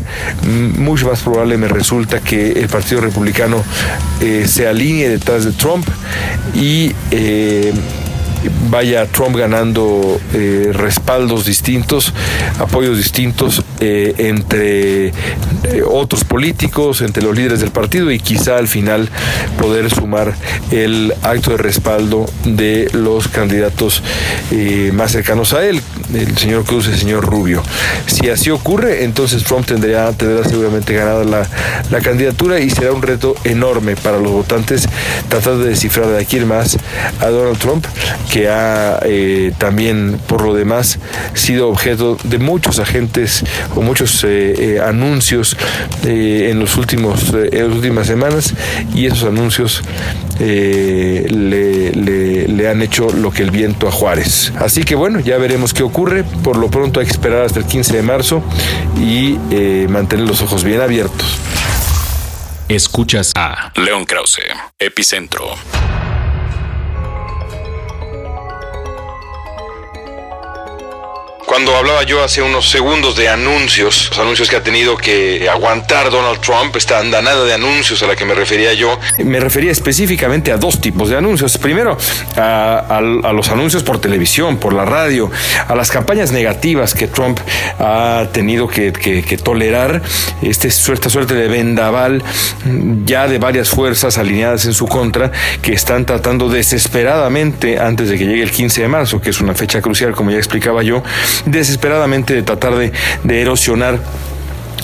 Mucho 0.79 1.09
más 1.09 1.21
probable 1.21 1.57
me 1.57 1.69
resulta 1.69 2.21
que 2.21 2.53
el 2.53 2.69
Partido 2.69 3.01
Republicano 3.01 3.63
eh, 4.21 4.47
se 4.49 4.67
alinee 4.67 5.09
detrás 5.09 5.45
de 5.45 5.53
Trump 5.53 5.87
y 6.55 6.93
eh, 7.11 7.73
vaya 8.71 9.07
Trump 9.07 9.37
ganando 9.37 10.21
eh, 10.35 10.71
respaldos 10.73 11.47
distintos, 11.47 12.13
apoyos 12.59 12.97
distintos 12.97 13.63
eh, 13.81 14.15
entre 14.19 15.09
eh, 15.09 15.13
otros 15.87 16.25
políticos, 16.25 17.01
entre 17.01 17.23
los 17.23 17.37
líderes 17.37 17.61
del 17.61 17.71
partido 17.71 18.11
y 18.11 18.19
quizá 18.19 18.59
al 18.59 18.69
final 18.69 19.09
poder 19.61 19.91
sumar 19.91 20.35
el 20.71 21.15
acto 21.23 21.53
de 21.53 21.57
respaldo 21.59 22.27
de 22.45 22.89
los 22.93 23.29
candidatos 23.29 24.03
más 24.93 25.13
cercanos 25.13 25.53
a 25.53 25.65
él, 25.65 25.81
el 26.15 26.37
señor 26.37 26.65
Cruz 26.65 26.87
y 26.87 26.91
el 26.91 26.99
señor 26.99 27.25
Rubio. 27.25 27.63
Si 28.07 28.29
así 28.29 28.51
ocurre, 28.51 29.05
entonces 29.05 29.45
Trump 29.45 29.67
tendrá, 29.67 30.13
tendrá 30.13 30.49
seguramente 30.49 30.95
ganada 30.95 31.25
la, 31.25 31.47
la 31.91 32.01
candidatura 32.01 32.61
y 32.61 32.71
será 32.71 32.93
un 32.93 33.03
reto 33.03 33.35
enorme 33.45 33.97
para 33.97 34.19
los 34.19 34.33
votantes 34.33 34.89
tratar 35.29 35.57
de 35.57 35.69
descifrar 35.71 36.07
de 36.09 36.21
aquí 36.21 36.37
en 36.37 36.49
más 36.49 36.79
a 37.21 37.27
Donald 37.27 37.59
Trump 37.59 37.87
que 38.31 38.49
ha 38.49 39.01
eh, 39.05 39.53
también 39.59 40.19
por 40.27 40.43
lo 40.43 40.55
demás 40.55 40.99
sido 41.35 41.69
objeto 41.69 42.17
de 42.25 42.39
muchos 42.39 42.79
agentes 42.79 43.45
o 43.75 43.83
muchos 43.83 44.25
eh, 44.25 44.77
eh, 44.77 44.81
anuncios 44.81 45.57
en 46.05 46.59
los 46.59 46.77
últimos 46.77 47.33
en 47.33 47.69
las 47.69 47.77
últimas 47.77 48.07
semanas 48.07 48.55
y 48.95 49.07
esos 49.07 49.25
anuncios 49.25 49.83
le, 50.39 51.27
le, 51.29 52.69
han 52.69 52.83
hecho 52.83 53.09
lo 53.11 53.31
que 53.31 53.43
el 53.43 53.51
viento 53.51 53.89
a 53.89 53.93
Juárez. 53.93 54.53
Así 54.59 54.83
que 54.83 54.95
bueno, 54.95 55.21
ya 55.21 55.39
veremos 55.39 55.73
qué 55.73 55.83
ocurre. 55.83 55.96
Por 55.97 56.59
lo 56.59 56.69
pronto 56.69 57.01
hay 57.01 57.07
que 57.07 57.13
esperar 57.13 57.43
hasta 57.47 57.59
el 57.59 57.65
15 57.65 57.97
de 57.97 58.03
marzo 58.03 58.43
y 58.99 59.39
mantener 59.89 60.29
los 60.29 60.43
ojos 60.43 60.63
bien 60.63 60.83
abiertos. 60.83 61.39
Escuchas 62.69 63.33
a 63.35 63.73
León 63.77 64.05
Krause, 64.05 64.43
Epicentro. 64.79 65.55
Cuando 71.47 71.77
hablaba 71.77 72.03
yo 72.03 72.25
hace 72.25 72.43
unos 72.43 72.69
segundos 72.69 73.15
de 73.15 73.29
anuncios, 73.29 74.09
los 74.11 74.19
anuncios 74.19 74.51
que 74.51 74.57
ha 74.57 74.65
tenido 74.65 74.97
que 74.97 75.49
aguantar 75.49 76.11
Donald 76.11 76.41
Trump, 76.41 76.75
esta 76.75 76.99
andanada 76.99 77.45
de 77.45 77.55
anuncios 77.55 78.03
a 78.03 78.09
la 78.09 78.17
que 78.17 78.25
me 78.25 78.35
refería 78.35 78.75
yo, 78.75 78.99
me 79.19 79.39
refería 79.39 79.71
específicamente 79.71 80.51
a 80.51 80.57
dos 80.57 80.81
tipos 80.81 81.09
de 81.09 81.17
anuncios. 81.17 81.57
Primero, 81.59 81.97
a, 82.37 83.01
los 83.33 83.49
anuncios 83.49 83.85
por 83.85 84.01
televisión, 84.01 84.57
por 84.57 84.73
la 84.73 84.85
radio, 84.85 85.31
a 85.69 85.77
las 85.77 85.93
campañas 85.93 86.33
negativas 86.33 86.95
que 86.95 87.07
Trump 87.07 87.39
ha 87.79 88.27
tenido 88.33 88.67
que, 88.67 88.91
tolerar, 89.41 90.03
este, 90.43 90.67
esta 90.67 91.09
suerte 91.09 91.35
de 91.35 91.47
vendaval 91.47 92.25
ya 93.05 93.29
de 93.29 93.39
varias 93.39 93.69
fuerzas 93.69 94.19
alineadas 94.19 94.65
en 94.65 94.75
su 94.75 94.89
contra 94.89 95.31
que 95.63 95.73
están 95.73 96.07
tratando 96.07 96.49
desesperadamente 96.49 97.79
antes 97.79 98.09
de 98.09 98.19
que 98.19 98.27
llegue 98.27 98.43
el 98.43 98.51
15 98.51 98.83
de 98.83 98.89
marzo, 98.89 99.21
que 99.21 99.31
es 99.31 99.41
una 99.41 99.55
fecha 99.55 99.81
crucial, 99.81 100.13
como 100.13 100.33
ya 100.33 100.39
explicaba 100.39 100.83
yo, 100.83 101.05
desesperadamente 101.45 102.35
de 102.35 102.43
tratar 102.43 102.75
de, 102.77 102.93
erosionar 103.41 103.99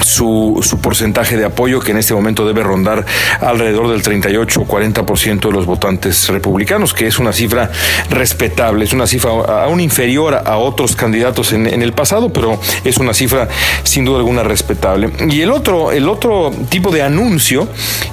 su, 0.01 0.61
su, 0.63 0.81
porcentaje 0.81 1.37
de 1.37 1.45
apoyo, 1.45 1.81
que 1.81 1.93
en 1.93 1.99
este 1.99 2.15
momento 2.15 2.47
debe 2.47 2.63
rondar 2.63 3.05
alrededor 3.41 3.91
del 3.91 4.03
38 4.03 4.61
o 4.61 4.67
40% 4.67 5.41
de 5.41 5.53
los 5.53 5.67
votantes 5.67 6.29
republicanos, 6.29 6.95
que 6.95 7.07
es 7.07 7.19
una 7.19 7.33
cifra 7.33 7.71
respetable, 8.11 8.85
es 8.85 8.93
una 8.93 9.07
cifra 9.07 9.31
aún 9.65 9.81
inferior 9.81 10.35
a 10.35 10.57
otros 10.57 10.97
candidatos 10.97 11.53
en, 11.53 11.67
el 11.67 11.93
pasado, 11.93 12.33
pero 12.33 12.61
es 12.85 12.99
una 12.99 13.15
cifra 13.15 13.49
sin 13.85 14.05
duda 14.05 14.19
alguna 14.19 14.43
respetable. 14.43 15.11
Y 15.29 15.41
el 15.41 15.51
otro, 15.51 15.93
el 15.93 16.09
otro 16.09 16.53
tipo 16.69 16.91
de 16.91 17.03
anuncio 17.03 17.69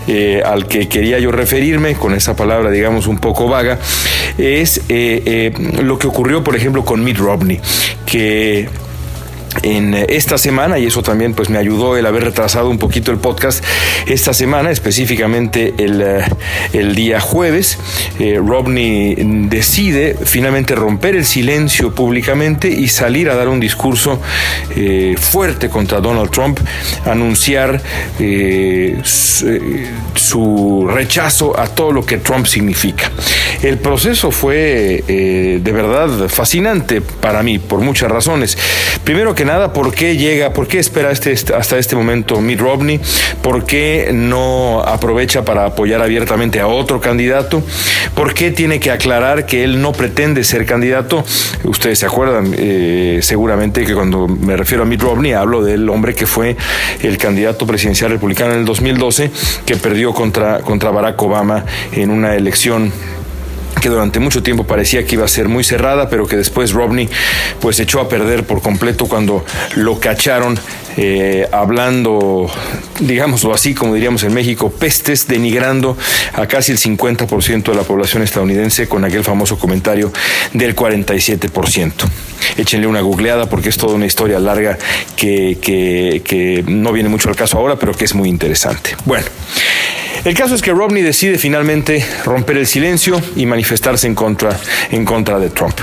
eh, 0.08 0.42
al 0.46 0.68
que 0.68 0.88
quería 0.88 1.20
yo 1.20 1.32
referirme, 1.32 1.96
con 1.96 2.14
esa 2.14 2.36
palabra 2.36 2.72
digamos 2.72 3.08
un 3.08 3.20
poco 3.20 3.48
vaga, 3.48 3.80
es 4.38 4.80
eh, 4.90 5.24
eh, 5.26 5.82
lo 5.84 5.98
que 5.98 6.08
ocurrió, 6.08 6.44
por 6.44 6.56
ejemplo, 6.56 6.84
con 6.86 7.04
Mitt 7.04 7.18
Romney, 7.18 7.60
que 8.06 8.70
en 9.64 9.94
esta 9.94 10.38
semana, 10.38 10.78
y 10.80 10.86
eso 10.86 11.02
también 11.02 11.34
pues 11.34 11.50
me 11.50 11.58
ayudó 11.58 11.98
el 11.98 12.06
haber 12.06 12.24
retrasado 12.24 12.70
un 12.70 12.78
poquito 12.78 13.12
el 13.12 13.18
podcast, 13.18 13.64
esta 14.08 14.34
semana, 14.34 14.72
específicamente 14.72 15.74
el, 15.78 16.02
eh, 16.02 16.24
día 16.94 17.20
jueves, 17.20 17.78
eh, 18.20 18.40
Romney 18.44 19.16
decide 19.50 20.16
finalmente 20.24 20.76
romper 20.76 21.16
el 21.16 21.26
silencio 21.26 21.94
públicamente 21.94 22.70
y 22.70 22.88
salir 22.88 23.30
a 23.30 23.36
dar 23.36 23.48
un 23.48 23.60
discurso 23.60 24.22
eh, 24.76 25.16
fuerte 25.20 25.70
contra 25.70 26.00
Donald 26.00 26.32
Trump, 26.32 26.60
anunciar 27.06 27.82
su, 29.04 30.88
rechazo 30.88 31.60
a 31.60 31.68
todo 31.68 31.92
lo 31.92 32.06
que 32.06 32.18
Trump 32.18 32.46
significa. 32.46 33.12
El 33.62 33.78
proceso 33.78 34.32
fue 34.32 35.04
de 35.08 35.72
verdad 35.72 36.28
fascinante 36.28 37.02
para 37.02 37.44
mí, 37.44 37.60
por 37.60 37.80
muchas 37.82 38.10
razones. 38.12 38.58
Primero 39.04 39.36
que 39.40 39.46
nada, 39.46 39.72
¿por 39.72 39.94
qué 39.94 40.18
llega, 40.18 40.52
por 40.52 40.68
qué 40.68 40.80
espera 40.80 41.12
este, 41.12 41.32
hasta 41.32 41.78
este 41.78 41.96
momento 41.96 42.42
Mitt 42.42 42.60
Romney? 42.60 43.00
¿Por 43.42 43.66
qué 43.66 44.10
no 44.14 44.82
aprovecha 44.82 45.46
para 45.46 45.64
apoyar 45.64 46.02
abiertamente 46.02 46.60
a 46.60 46.68
otro 46.68 47.00
candidato? 47.00 47.64
¿Por 48.16 48.34
qué 48.34 48.52
tiene 48.52 48.82
que 48.82 48.92
aclarar 48.92 49.46
que 49.46 49.64
él 49.64 49.82
no 49.82 49.94
pretende 49.94 50.44
ser 50.44 50.66
candidato? 50.66 51.24
Ustedes 51.64 52.00
se 52.00 52.06
acuerdan 52.06 52.54
eh, 52.58 53.20
seguramente 53.22 53.86
que 53.86 53.94
cuando 53.94 54.28
me 54.28 54.58
refiero 54.58 54.84
a 54.84 54.86
Mitt 54.86 55.02
Romney 55.02 55.32
hablo 55.32 55.64
del 55.64 55.88
hombre 55.88 56.14
que 56.14 56.26
fue 56.26 56.58
el 57.02 57.18
candidato 57.18 57.66
presidencial 57.66 58.12
republicano 58.12 58.52
en 58.52 58.60
el 58.60 58.66
2012 58.66 59.32
que 59.66 59.78
perdió 59.78 60.14
contra, 60.14 60.60
contra 60.60 60.92
Barack 60.92 61.22
Obama 61.22 61.64
en 61.94 62.12
una 62.12 62.36
elección 62.36 62.92
que 63.82 63.90
durante 63.90 64.20
mucho 64.20 64.44
tiempo 64.44 64.66
parecía 64.66 65.06
que 65.06 65.16
iba 65.16 65.26
a 65.26 65.28
ser 65.28 65.48
muy 65.48 65.64
cerrada, 65.64 66.10
pero 66.10 66.28
que 66.28 66.36
después 66.36 66.72
Romney 66.72 67.10
pues 67.60 67.80
echó 67.80 68.02
a 68.02 68.10
perder 68.10 68.46
por 68.46 68.62
completo 68.62 69.06
cuando 69.06 69.46
lo 69.76 70.00
cacharon 70.00 70.60
eh, 71.02 71.48
hablando, 71.54 72.52
digámoslo 73.00 73.54
así, 73.54 73.74
como 73.74 73.94
diríamos 73.94 74.24
en 74.24 74.34
México, 74.34 74.70
pestes, 74.70 75.30
denigrando 75.30 75.98
a 76.34 76.46
casi 76.46 76.74
el 76.74 76.78
50% 76.78 77.72
de 77.72 77.74
la 77.74 77.84
población 77.84 78.22
estadounidense 78.22 78.90
con 78.90 79.06
aquel 79.06 79.24
famoso 79.24 79.58
comentario 79.58 80.12
del 80.52 80.76
47%. 80.76 81.94
Échenle 82.58 82.86
una 82.86 83.00
googleada 83.00 83.50
porque 83.50 83.70
es 83.70 83.78
toda 83.78 83.96
una 83.96 84.08
historia 84.08 84.40
larga 84.40 84.78
que, 85.16 86.66
no 86.68 86.92
viene 86.92 87.08
mucho 87.08 87.30
al 87.30 87.36
caso 87.38 87.58
ahora, 87.58 87.78
pero 87.78 87.94
que 87.94 88.04
es 88.04 88.14
muy 88.14 88.28
interesante. 88.28 88.98
Bueno. 89.06 89.28
El 90.26 90.34
caso 90.34 90.54
es 90.54 90.62
que 90.62 90.72
Romney 90.72 91.02
decide 91.02 91.38
finalmente 91.38 92.06
romper 92.26 92.58
el 92.58 92.68
silencio 92.68 93.22
y 93.38 93.46
manifestarse 93.46 94.06
en 94.06 94.16
contra, 94.16 94.60
en 94.92 95.06
contra 95.06 95.40
de 95.40 95.50
Trump. 95.50 95.80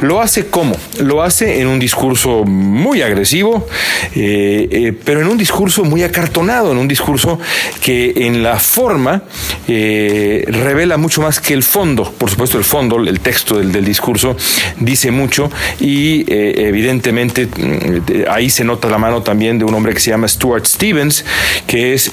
Lo 0.00 0.20
hace 0.20 0.46
cómo? 0.46 0.76
Lo 1.00 1.22
hace 1.22 1.60
en 1.60 1.66
un 1.66 1.80
discurso 1.80 2.44
muy 2.44 3.02
agresivo, 3.02 3.66
eh, 4.14 4.51
eh, 4.70 4.92
pero 5.04 5.20
en 5.20 5.28
un 5.28 5.38
discurso 5.38 5.84
muy 5.84 6.02
acartonado, 6.02 6.72
en 6.72 6.78
un 6.78 6.88
discurso 6.88 7.38
que 7.80 8.12
en 8.16 8.42
la 8.42 8.58
forma 8.58 9.22
eh, 9.68 10.44
revela 10.48 10.96
mucho 10.96 11.22
más 11.22 11.40
que 11.40 11.54
el 11.54 11.62
fondo. 11.62 12.10
Por 12.12 12.30
supuesto, 12.30 12.58
el 12.58 12.64
fondo, 12.64 12.96
el 12.96 13.20
texto 13.20 13.58
del, 13.58 13.72
del 13.72 13.84
discurso, 13.84 14.36
dice 14.78 15.10
mucho 15.10 15.50
y 15.80 16.24
evidentemente 16.28 17.46
mm, 17.46 18.30
ahí 18.30 18.50
se 18.50 18.64
nota 18.64 18.88
la 18.88 18.98
mano 18.98 19.22
también 19.22 19.58
de 19.58 19.64
un 19.64 19.74
hombre 19.74 19.94
que 19.94 20.00
se 20.00 20.10
llama 20.10 20.28
Stuart 20.28 20.66
Stevens, 20.66 21.24
que 21.66 21.94
es 21.94 22.12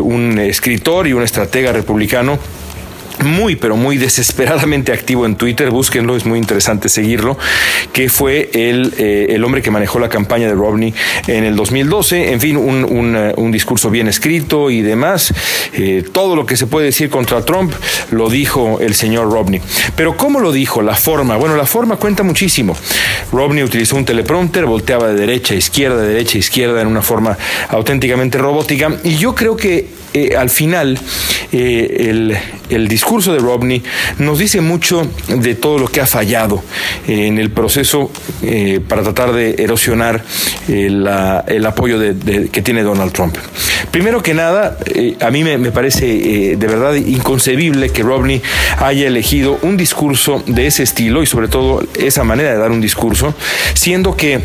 un 0.00 0.38
escritor 0.38 1.06
y 1.06 1.12
un 1.12 1.22
estratega 1.22 1.72
republicano 1.72 2.38
muy, 3.24 3.56
pero 3.56 3.76
muy 3.76 3.96
desesperadamente 3.96 4.92
activo 4.92 5.26
en 5.26 5.36
Twitter, 5.36 5.70
búsquenlo, 5.70 6.16
es 6.16 6.24
muy 6.24 6.38
interesante 6.38 6.88
seguirlo, 6.88 7.38
que 7.92 8.08
fue 8.08 8.50
el, 8.52 8.94
eh, 8.98 9.26
el 9.30 9.44
hombre 9.44 9.62
que 9.62 9.70
manejó 9.70 9.98
la 9.98 10.08
campaña 10.08 10.46
de 10.46 10.54
Romney 10.54 10.94
en 11.26 11.44
el 11.44 11.56
2012, 11.56 12.32
en 12.32 12.40
fin, 12.40 12.56
un, 12.56 13.14
eh, 13.16 13.34
un 13.36 13.52
discurso 13.52 13.90
bien 13.90 14.08
escrito 14.08 14.70
y 14.70 14.82
demás, 14.82 15.32
eh, 15.74 16.04
todo 16.12 16.36
lo 16.36 16.46
que 16.46 16.56
se 16.56 16.66
puede 16.66 16.86
decir 16.86 17.10
contra 17.10 17.44
Trump 17.44 17.72
lo 18.10 18.28
dijo 18.28 18.78
el 18.80 18.94
señor 18.94 19.30
Romney. 19.30 19.60
Pero 19.96 20.16
¿cómo 20.16 20.40
lo 20.40 20.52
dijo? 20.52 20.82
La 20.82 20.94
forma, 20.94 21.36
bueno, 21.36 21.56
la 21.56 21.66
forma 21.66 21.96
cuenta 21.96 22.22
muchísimo. 22.22 22.76
Romney 23.32 23.62
utilizó 23.62 23.96
un 23.96 24.04
teleprompter, 24.04 24.64
volteaba 24.64 25.08
de 25.08 25.14
derecha 25.14 25.54
a 25.54 25.56
izquierda, 25.56 26.02
de 26.02 26.08
derecha 26.08 26.38
a 26.38 26.40
izquierda 26.40 26.80
en 26.80 26.88
una 26.88 27.02
forma 27.02 27.36
auténticamente 27.68 28.38
robótica, 28.38 28.96
y 29.04 29.16
yo 29.16 29.34
creo 29.34 29.56
que 29.56 29.99
eh, 30.12 30.34
al 30.36 30.50
final 30.50 30.98
eh, 31.52 32.08
el, 32.10 32.36
el, 32.68 32.88
discurso 32.88 33.32
de 33.32 33.38
Romney 33.38 33.82
nos 34.18 34.38
dice 34.38 34.60
mucho 34.60 35.08
de 35.28 35.54
todo 35.54 35.78
lo 35.78 35.86
que 35.86 36.00
ha 36.00 36.06
fallado 36.06 36.62
en 37.06 37.38
el 37.38 37.50
proceso 37.50 38.10
eh, 38.42 38.80
para 38.86 39.02
tratar 39.02 39.32
de 39.32 39.54
erosionar 39.58 40.24
el 40.68 41.66
apoyo 41.66 41.98
que 42.00 42.62
tiene 42.62 42.82
Donald 42.82 43.12
Trump. 43.12 43.36
Primero 43.90 44.22
que 44.22 44.34
nada, 44.34 44.78
a 45.20 45.30
mí 45.30 45.44
me, 45.44 45.58
me 45.58 45.72
parece 45.72 46.56
de 46.56 46.66
verdad 46.66 46.94
inconcebible 46.94 47.90
que 47.90 48.02
Romney 48.02 48.42
haya 48.78 49.06
elegido 49.06 49.58
un 49.62 49.76
discurso 49.76 50.42
de 50.46 50.66
ese 50.66 50.82
estilo 50.82 51.22
y 51.22 51.26
sobre 51.26 51.48
todo 51.48 51.82
esa 51.98 52.24
manera 52.24 52.50
de 52.50 52.58
dar 52.58 52.70
un 52.70 52.80
discurso, 52.80 53.34
siendo 53.74 54.16
que 54.16 54.40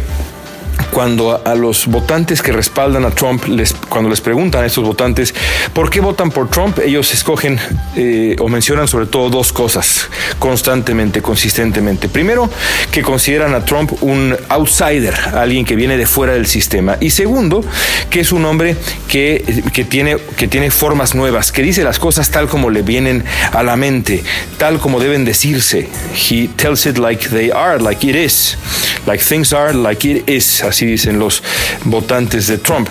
cuando 0.92 1.42
a 1.46 1.56
los 1.56 1.88
votantes 1.88 2.42
que 2.42 2.52
respaldan 2.52 3.06
a 3.06 3.12
Trump, 3.12 3.46
les, 3.48 3.74
cuando 3.74 4.10
les 4.10 4.22
preguntan 4.22 4.64
a 4.64 4.68
estos 4.68 4.84
votantes 4.84 5.34
por 5.74 5.90
qué 5.90 6.00
votan 6.00 6.32
por 6.32 6.50
Trump, 6.50 6.80
ellos 6.80 7.14
escogen 7.14 7.60
eh, 7.96 8.36
o 8.40 8.48
mencionan 8.48 8.88
sobre 8.88 9.06
todo 9.06 9.30
dos 9.30 9.52
cosas 9.52 10.10
constantemente, 10.40 11.22
consistentemente. 11.22 12.10
Primero, 12.10 12.50
que 12.92 13.02
consideran 13.02 13.54
a 13.54 13.66
Trump 13.66 13.92
un 14.02 14.36
outsider, 14.50 15.14
alguien 15.34 15.66
que 15.66 15.76
viene 15.76 15.98
de 15.98 16.06
fuera 16.06 16.34
del 16.34 16.46
sistema. 16.46 16.98
Y 17.00 17.10
segundo, 17.10 17.64
que 18.10 18.22
es 18.22 18.32
un 18.32 18.46
hombre 18.46 18.76
que, 19.08 19.64
que, 19.74 19.84
tiene, 19.84 20.18
que 20.38 20.48
tiene 20.48 20.72
formas 20.72 21.16
nuevas, 21.16 21.52
que 21.52 21.62
dice 21.62 21.84
las 21.84 22.00
cosas 22.00 22.30
tal 22.32 22.48
como 22.48 22.70
le 22.70 22.82
vienen 22.82 23.24
a 23.52 23.64
la 23.64 23.76
mente, 23.76 24.24
tal 24.58 24.80
como 24.80 25.00
deben 25.00 25.26
decirse. 25.26 25.90
He 26.14 26.48
tells 26.56 26.86
it 26.86 26.98
like 26.98 27.30
they 27.30 27.52
are, 27.52 27.82
like 27.82 28.06
it 28.08 28.16
is, 28.16 28.58
like 29.06 29.24
things 29.24 29.54
are, 29.54 29.74
like 29.74 30.08
it 30.08 30.30
is 30.30 30.64
así 30.76 30.86
dicen 30.86 31.18
los 31.18 31.42
votantes 31.86 32.48
de 32.48 32.58
Trump. 32.58 32.90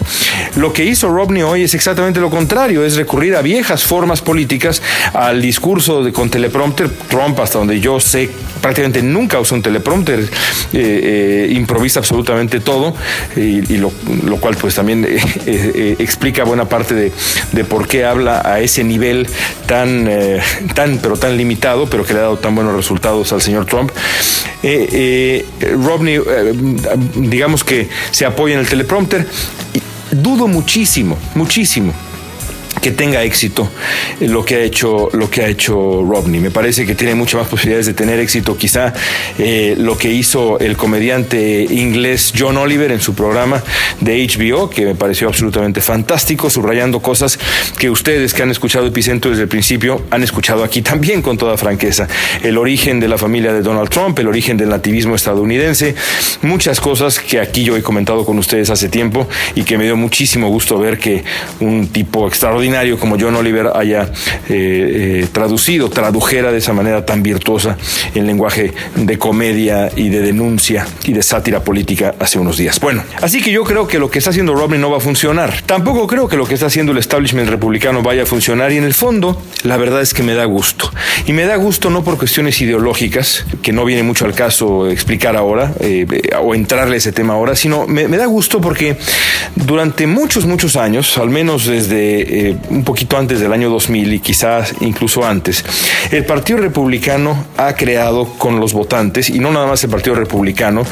Lo 0.56 0.72
que 0.72 0.84
hizo 0.84 1.10
Romney 1.10 1.42
hoy 1.42 1.64
es 1.64 1.74
exactamente 1.74 2.18
lo 2.18 2.30
contrario, 2.30 2.82
es 2.82 2.96
recurrir 2.96 3.36
a 3.36 3.42
viejas 3.42 3.84
formas 3.84 4.22
políticas, 4.22 4.80
al 5.12 5.42
discurso 5.42 6.02
de, 6.02 6.10
con 6.10 6.30
teleprompter. 6.30 6.88
Trump, 7.08 7.38
hasta 7.40 7.58
donde 7.58 7.80
yo 7.80 8.00
sé, 8.00 8.30
prácticamente 8.62 9.02
nunca 9.02 9.38
usa 9.38 9.58
un 9.58 9.62
teleprompter, 9.62 10.20
eh, 10.20 10.26
eh, 10.72 11.48
improvisa 11.52 11.98
absolutamente 11.98 12.60
todo, 12.60 12.94
y, 13.36 13.76
lo, 13.76 13.92
lo, 14.24 14.38
cual 14.38 14.56
pues 14.56 14.74
también 14.74 15.06
eh, 15.46 15.96
explica 15.98 16.44
buena 16.44 16.64
parte 16.64 16.94
de, 16.94 17.12
de, 17.52 17.64
por 17.64 17.86
qué 17.86 18.06
habla 18.06 18.40
a 18.44 18.60
ese 18.60 18.82
nivel 18.82 19.26
tan, 19.66 20.08
tan, 20.74 20.98
pero 20.98 21.18
tan 21.18 21.36
limitado, 21.36 21.86
pero 21.90 22.06
que 22.06 22.14
le 22.14 22.20
ha 22.20 22.22
dado 22.22 22.38
tan 22.38 22.54
buenos 22.54 22.74
resultados 22.74 23.30
al 23.34 23.42
señor 23.42 23.66
Trump. 23.66 23.92
Romney, 25.76 26.18
digamos 27.16 27.62
que 27.64 27.73
se 28.10 28.26
apoya 28.26 28.54
en 28.54 28.60
el 28.60 28.66
teleprompter. 28.66 29.26
Dudo 30.10 30.46
muchísimo, 30.46 31.18
muchísimo 31.34 31.94
que 32.84 32.90
tenga 32.90 33.22
éxito 33.22 33.66
lo 34.20 34.44
que 34.44 34.56
ha 34.56 34.60
hecho 34.60 35.08
lo 35.14 35.30
que 35.30 35.40
ha 35.40 35.48
hecho 35.48 36.04
Rodney. 36.06 36.38
Me 36.38 36.50
parece 36.50 36.84
que 36.84 36.94
tiene 36.94 37.14
muchas 37.14 37.40
más 37.40 37.48
posibilidades 37.48 37.86
de 37.86 37.94
tener 37.94 38.20
éxito. 38.20 38.58
Quizá 38.58 38.92
eh, 39.38 39.74
lo 39.78 39.96
que 39.96 40.12
hizo 40.12 40.58
el 40.58 40.76
comediante 40.76 41.66
inglés 41.70 42.34
John 42.38 42.58
Oliver 42.58 42.92
en 42.92 43.00
su 43.00 43.14
programa 43.14 43.62
de 44.02 44.26
HBO, 44.26 44.68
que 44.68 44.84
me 44.84 44.94
pareció 44.94 45.28
absolutamente 45.28 45.80
fantástico, 45.80 46.50
subrayando 46.50 47.00
cosas 47.00 47.38
que 47.78 47.88
ustedes 47.88 48.34
que 48.34 48.42
han 48.42 48.50
escuchado 48.50 48.86
Epicentro 48.86 49.30
desde 49.30 49.44
el 49.44 49.48
principio 49.48 50.04
han 50.10 50.22
escuchado 50.22 50.62
aquí 50.62 50.82
también 50.82 51.22
con 51.22 51.38
toda 51.38 51.56
franqueza. 51.56 52.06
El 52.42 52.58
origen 52.58 53.00
de 53.00 53.08
la 53.08 53.16
familia 53.16 53.54
de 53.54 53.62
Donald 53.62 53.88
Trump, 53.88 54.18
el 54.18 54.28
origen 54.28 54.58
del 54.58 54.68
nativismo 54.68 55.14
estadounidense, 55.14 55.94
muchas 56.42 56.82
cosas 56.82 57.18
que 57.18 57.40
aquí 57.40 57.64
yo 57.64 57.78
he 57.78 57.82
comentado 57.82 58.26
con 58.26 58.38
ustedes 58.38 58.68
hace 58.68 58.90
tiempo 58.90 59.26
y 59.54 59.62
que 59.62 59.78
me 59.78 59.84
dio 59.84 59.96
muchísimo 59.96 60.50
gusto 60.50 60.78
ver 60.78 60.98
que 60.98 61.24
un 61.60 61.88
tipo 61.88 62.28
extraordinario 62.28 62.73
como 62.98 63.16
John 63.18 63.36
Oliver 63.36 63.70
haya 63.74 64.02
eh, 64.02 65.22
eh, 65.22 65.26
traducido, 65.30 65.88
tradujera 65.90 66.50
de 66.50 66.58
esa 66.58 66.72
manera 66.72 67.06
tan 67.06 67.22
virtuosa 67.22 67.78
el 68.14 68.26
lenguaje 68.26 68.72
de 68.96 69.16
comedia 69.16 69.90
y 69.94 70.08
de 70.08 70.20
denuncia 70.20 70.84
y 71.04 71.12
de 71.12 71.22
sátira 71.22 71.60
política 71.60 72.14
hace 72.18 72.38
unos 72.38 72.56
días. 72.56 72.80
Bueno, 72.80 73.04
así 73.22 73.40
que 73.40 73.52
yo 73.52 73.62
creo 73.62 73.86
que 73.86 74.00
lo 74.00 74.10
que 74.10 74.18
está 74.18 74.30
haciendo 74.30 74.54
Romney 74.54 74.80
no 74.80 74.90
va 74.90 74.96
a 74.96 75.00
funcionar. 75.00 75.62
Tampoco 75.62 76.08
creo 76.08 76.26
que 76.26 76.36
lo 76.36 76.46
que 76.46 76.54
está 76.54 76.66
haciendo 76.66 76.90
el 76.90 76.98
establishment 76.98 77.48
republicano 77.48 78.02
vaya 78.02 78.24
a 78.24 78.26
funcionar 78.26 78.72
y 78.72 78.76
en 78.76 78.84
el 78.84 78.94
fondo 78.94 79.40
la 79.62 79.76
verdad 79.76 80.02
es 80.02 80.12
que 80.12 80.24
me 80.24 80.34
da 80.34 80.44
gusto. 80.44 80.90
Y 81.26 81.32
me 81.32 81.44
da 81.46 81.54
gusto 81.54 81.90
no 81.90 82.02
por 82.02 82.18
cuestiones 82.18 82.60
ideológicas, 82.60 83.46
que 83.62 83.72
no 83.72 83.84
viene 83.84 84.02
mucho 84.02 84.24
al 84.24 84.34
caso 84.34 84.90
explicar 84.90 85.36
ahora 85.36 85.72
eh, 85.78 86.06
o 86.42 86.56
entrarle 86.56 86.96
a 86.96 86.98
ese 86.98 87.12
tema 87.12 87.34
ahora, 87.34 87.54
sino 87.54 87.86
me, 87.86 88.08
da 88.08 88.26
gusto 88.26 88.60
porque 88.60 88.96
durante 89.54 90.08
muchos, 90.08 90.44
muchos 90.44 90.74
años, 90.76 91.16
al 91.18 91.30
menos 91.30 91.66
desde 91.66 92.56
un 92.70 92.84
poquito 92.84 93.16
antes 93.16 93.40
del 93.40 93.52
año 93.52 93.70
2000 93.70 94.12
y 94.14 94.20
quizás 94.20 94.74
incluso 94.80 95.24
antes, 95.24 95.64
el 96.10 96.24
Partido 96.24 96.58
Republicano 96.58 97.46
ha 97.56 97.74
creado 97.74 98.26
con 98.38 98.60
los 98.60 98.72
votantes, 98.72 99.30
y 99.30 99.38
no 99.38 99.50
nada 99.50 99.66
más 99.66 99.82
el 99.84 99.90
Partido 99.90 100.16
Republicano, 100.16 100.84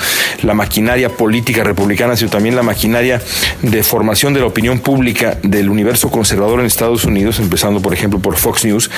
la 0.42 0.54
maquinaria 0.54 1.08
política 1.08 1.64
republicana, 1.64 2.16
sino 2.16 2.30
también 2.30 2.56
la 2.56 2.62
maquinaria 2.62 3.20
de 3.62 3.82
formación 3.82 4.34
de 4.34 4.40
la 4.40 4.46
opinión 4.46 4.80
pública 4.80 5.38
del 5.42 5.68
universo 5.68 6.10
conservador 6.10 6.60
en 6.60 6.66
Estados 6.66 7.04
Unidos, 7.04 7.38
empezando 7.38 7.80
por 7.80 7.92
ejemplo 7.94 8.18
por 8.18 8.36
Fox 8.36 8.64
News, 8.64 8.90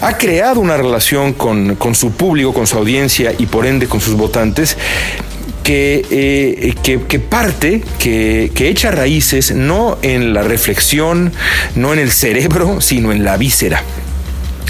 ha 0.00 0.18
creado 0.18 0.60
una 0.60 0.76
relación 0.76 1.32
con, 1.32 1.76
con 1.76 1.94
su 1.94 2.12
público, 2.12 2.52
con 2.52 2.66
su 2.66 2.76
audiencia 2.78 3.32
y 3.38 3.46
por 3.46 3.66
ende 3.66 3.86
con 3.86 4.00
sus 4.00 4.14
votantes 4.14 4.76
que, 5.62 6.04
eh, 6.10 6.74
que, 6.82 7.00
que, 7.02 7.18
parte, 7.18 7.82
que, 7.98 8.50
que 8.54 8.68
echa 8.68 8.90
raíces 8.90 9.54
no 9.54 9.98
en 10.02 10.34
la 10.34 10.42
reflexión, 10.42 11.32
no 11.74 11.92
en 11.92 11.98
el 11.98 12.10
cerebro, 12.10 12.80
sino 12.80 13.12
en 13.12 13.24
la 13.24 13.36
víscera. 13.36 13.82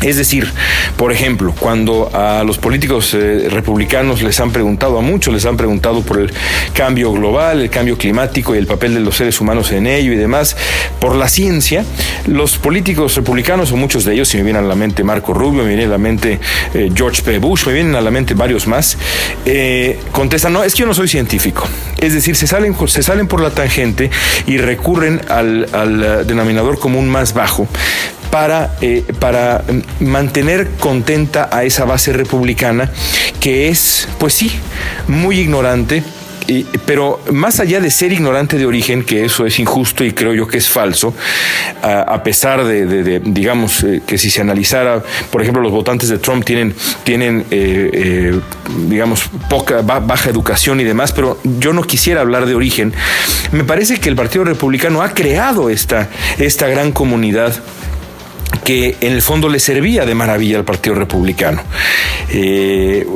Es 0.00 0.16
decir, 0.16 0.50
por 0.96 1.12
ejemplo, 1.12 1.55
cuando 1.59 2.11
a 2.12 2.42
los 2.42 2.59
políticos 2.59 3.14
eh, 3.14 3.48
republicanos 3.48 4.22
les 4.22 4.40
han 4.40 4.50
preguntado, 4.50 4.98
a 4.98 5.00
muchos 5.00 5.33
les 5.33 5.46
han 5.46 5.57
preguntado 5.57 6.02
por 6.02 6.18
el 6.18 6.33
cambio 6.72 7.12
global, 7.12 7.61
el 7.61 7.70
cambio 7.70 7.96
climático 7.96 8.55
y 8.55 8.59
el 8.59 8.66
papel 8.66 8.94
de 8.94 9.00
los 9.00 9.16
seres 9.16 9.40
humanos 9.40 9.70
en 9.70 9.87
ello 9.87 10.12
y 10.12 10.16
demás, 10.16 10.57
por 10.98 11.14
la 11.14 11.28
ciencia, 11.28 11.85
los 12.26 12.59
políticos 12.59 13.14
republicanos, 13.14 13.70
o 13.70 13.76
muchos 13.76 14.05
de 14.05 14.14
ellos, 14.14 14.28
si 14.28 14.38
me 14.38 14.42
vienen 14.42 14.64
a 14.64 14.66
la 14.66 14.74
mente 14.74 15.05
Marco 15.05 15.35
Rubio, 15.35 15.62
me 15.62 15.68
viene 15.68 15.85
a 15.85 15.88
la 15.88 15.98
mente 15.98 16.40
eh, 16.74 16.90
George 16.92 17.22
P. 17.22 17.38
Bush, 17.38 17.66
me 17.66 17.72
vienen 17.72 17.94
a 17.94 18.00
la 18.00 18.11
mente 18.11 18.35
varios 18.35 18.66
más, 18.66 18.98
eh, 19.46 20.00
contestan, 20.11 20.52
no, 20.52 20.64
es 20.64 20.74
que 20.74 20.81
yo 20.81 20.87
no 20.87 20.94
soy 20.94 21.07
científico. 21.07 21.68
Es 21.98 22.12
decir, 22.12 22.35
se 22.35 22.48
salen, 22.48 22.74
se 22.88 23.02
salen 23.05 23.28
por 23.28 23.40
la 23.40 23.50
tangente 23.50 24.11
y 24.46 24.59
recurren 24.59 25.20
al, 25.28 25.68
al 25.72 26.26
denominador 26.26 26.81
común 26.81 27.09
más 27.09 27.35
bajo 27.35 27.68
para, 28.32 28.74
eh, 28.80 29.04
para 29.20 29.62
mantener 30.00 30.70
contenta 30.80 31.50
a 31.52 31.64
esa 31.64 31.84
base 31.84 32.14
republicana 32.14 32.90
que 33.40 33.68
es, 33.68 34.08
pues 34.18 34.32
sí, 34.32 34.50
muy 35.06 35.38
ignorante, 35.38 36.02
pero 36.86 37.20
más 37.30 37.60
allá 37.60 37.78
de 37.78 37.90
ser 37.90 38.10
ignorante 38.10 38.56
de 38.56 38.64
origen, 38.64 39.04
que 39.04 39.26
eso 39.26 39.44
es 39.44 39.58
injusto 39.58 40.02
y 40.02 40.12
creo 40.12 40.32
yo 40.32 40.46
que 40.46 40.56
es 40.56 40.66
falso, 40.66 41.14
a, 41.82 42.22
pesar 42.22 42.64
de, 42.64 43.20
digamos, 43.20 43.84
eh, 43.84 44.00
que 44.06 44.16
si 44.16 44.30
se 44.30 44.40
analizara, 44.40 45.02
por 45.30 45.42
ejemplo, 45.42 45.62
los 45.62 45.72
votantes 45.72 46.08
de 46.08 46.16
Trump 46.18 46.42
tienen, 46.42 46.74
tienen 47.04 47.44
eh, 47.50 48.40
digamos, 48.88 49.28
poca, 49.50 49.82
baja 49.82 50.30
educación 50.30 50.80
y 50.80 50.84
demás, 50.84 51.12
pero 51.12 51.38
yo 51.58 51.74
no 51.74 51.82
quisiera 51.82 52.22
hablar 52.22 52.46
de 52.46 52.54
origen. 52.54 52.94
Me 53.52 53.64
parece 53.64 54.00
que 54.00 54.08
el 54.08 54.16
Partido 54.16 54.44
Republicano 54.44 55.02
ha 55.02 55.10
creado 55.12 55.68
esta, 55.68 56.08
esta 56.38 56.66
gran 56.68 56.92
comunidad 56.92 57.54
que 58.64 58.96
en 59.00 59.12
el 59.12 59.22
fondo 59.22 59.48
le 59.48 59.58
servía 59.58 60.04
de 60.06 60.14
maravilla 60.14 60.58
al 60.58 60.64
Partido 60.64 60.94
Republicano. 60.94 61.62
Eh, 62.30 63.06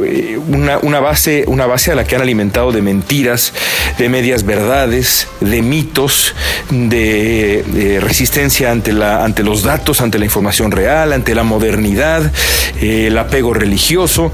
una, 0.48 1.00
base, 1.00 1.44
una 1.46 1.66
base 1.66 1.92
a 1.92 1.94
la 1.94 2.04
que 2.04 2.16
han 2.16 2.22
alimentado 2.22 2.72
de 2.72 2.82
mentiras, 2.82 3.52
de 3.98 4.08
medias 4.08 4.44
verdades, 4.44 5.28
de 5.40 5.62
mitos, 5.62 6.34
de, 6.70 7.98
resistencia 8.02 8.70
ante, 8.70 8.92
la, 8.92 9.24
ante 9.24 9.42
los 9.42 9.62
datos, 9.62 10.00
ante 10.00 10.18
la 10.18 10.24
información 10.24 10.70
real, 10.70 11.12
ante 11.12 11.34
la 11.34 11.44
modernidad, 11.44 12.32
eh, 12.80 13.06
el 13.08 13.18
apego 13.18 13.54
religioso. 13.54 14.32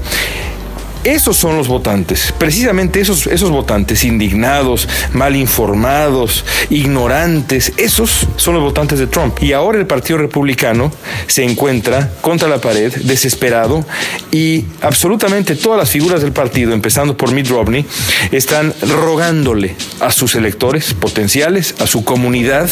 Esos 1.03 1.35
son 1.35 1.57
los 1.57 1.67
votantes, 1.67 2.33
precisamente 2.37 3.01
esos, 3.01 3.27
esos 3.27 3.49
votantes 3.49 4.05
indignados, 4.05 4.87
mal 5.11 5.35
informados, 5.35 6.45
ignorantes, 6.69 7.73
esos 7.75 8.25
son 8.37 8.53
los 8.53 8.63
votantes 8.63 8.99
de 8.99 9.07
Trump. 9.07 9.43
Y 9.43 9.51
ahora 9.51 9.79
el 9.79 9.85
Partido 9.85 10.19
Republicano 10.19 10.93
se 11.27 11.43
encuentra 11.43 12.09
contra 12.21 12.47
la 12.47 12.59
pared, 12.59 12.93
desesperado, 13.03 13.85
y 14.31 14.63
absolutamente 14.81 15.57
todas 15.57 15.77
las 15.77 15.89
figuras 15.89 16.21
del 16.21 16.31
partido, 16.31 16.71
empezando 16.71 17.17
por 17.17 17.33
Mitt 17.33 17.49
Romney, 17.49 17.85
están 18.31 18.73
rogándole 18.81 19.75
a 19.99 20.09
sus 20.09 20.35
electores 20.35 20.93
potenciales, 20.93 21.75
a 21.79 21.87
su 21.87 22.05
comunidad 22.05 22.69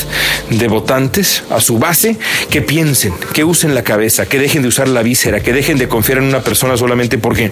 de 0.50 0.68
votantes, 0.70 1.44
a 1.50 1.60
su 1.60 1.80
base, 1.80 2.18
que 2.50 2.62
piensen, 2.62 3.14
que 3.34 3.44
usen 3.44 3.76
la 3.76 3.84
cabeza, 3.84 4.26
que 4.26 4.40
dejen 4.40 4.62
de 4.62 4.70
usar 4.70 4.88
la 4.88 5.02
víscera, 5.02 5.42
que 5.42 5.52
dejen 5.52 5.78
de 5.78 5.90
confiar 5.90 6.20
en 6.20 6.24
una 6.26 6.42
persona 6.42 6.78
solamente 6.78 7.18
porque... 7.18 7.52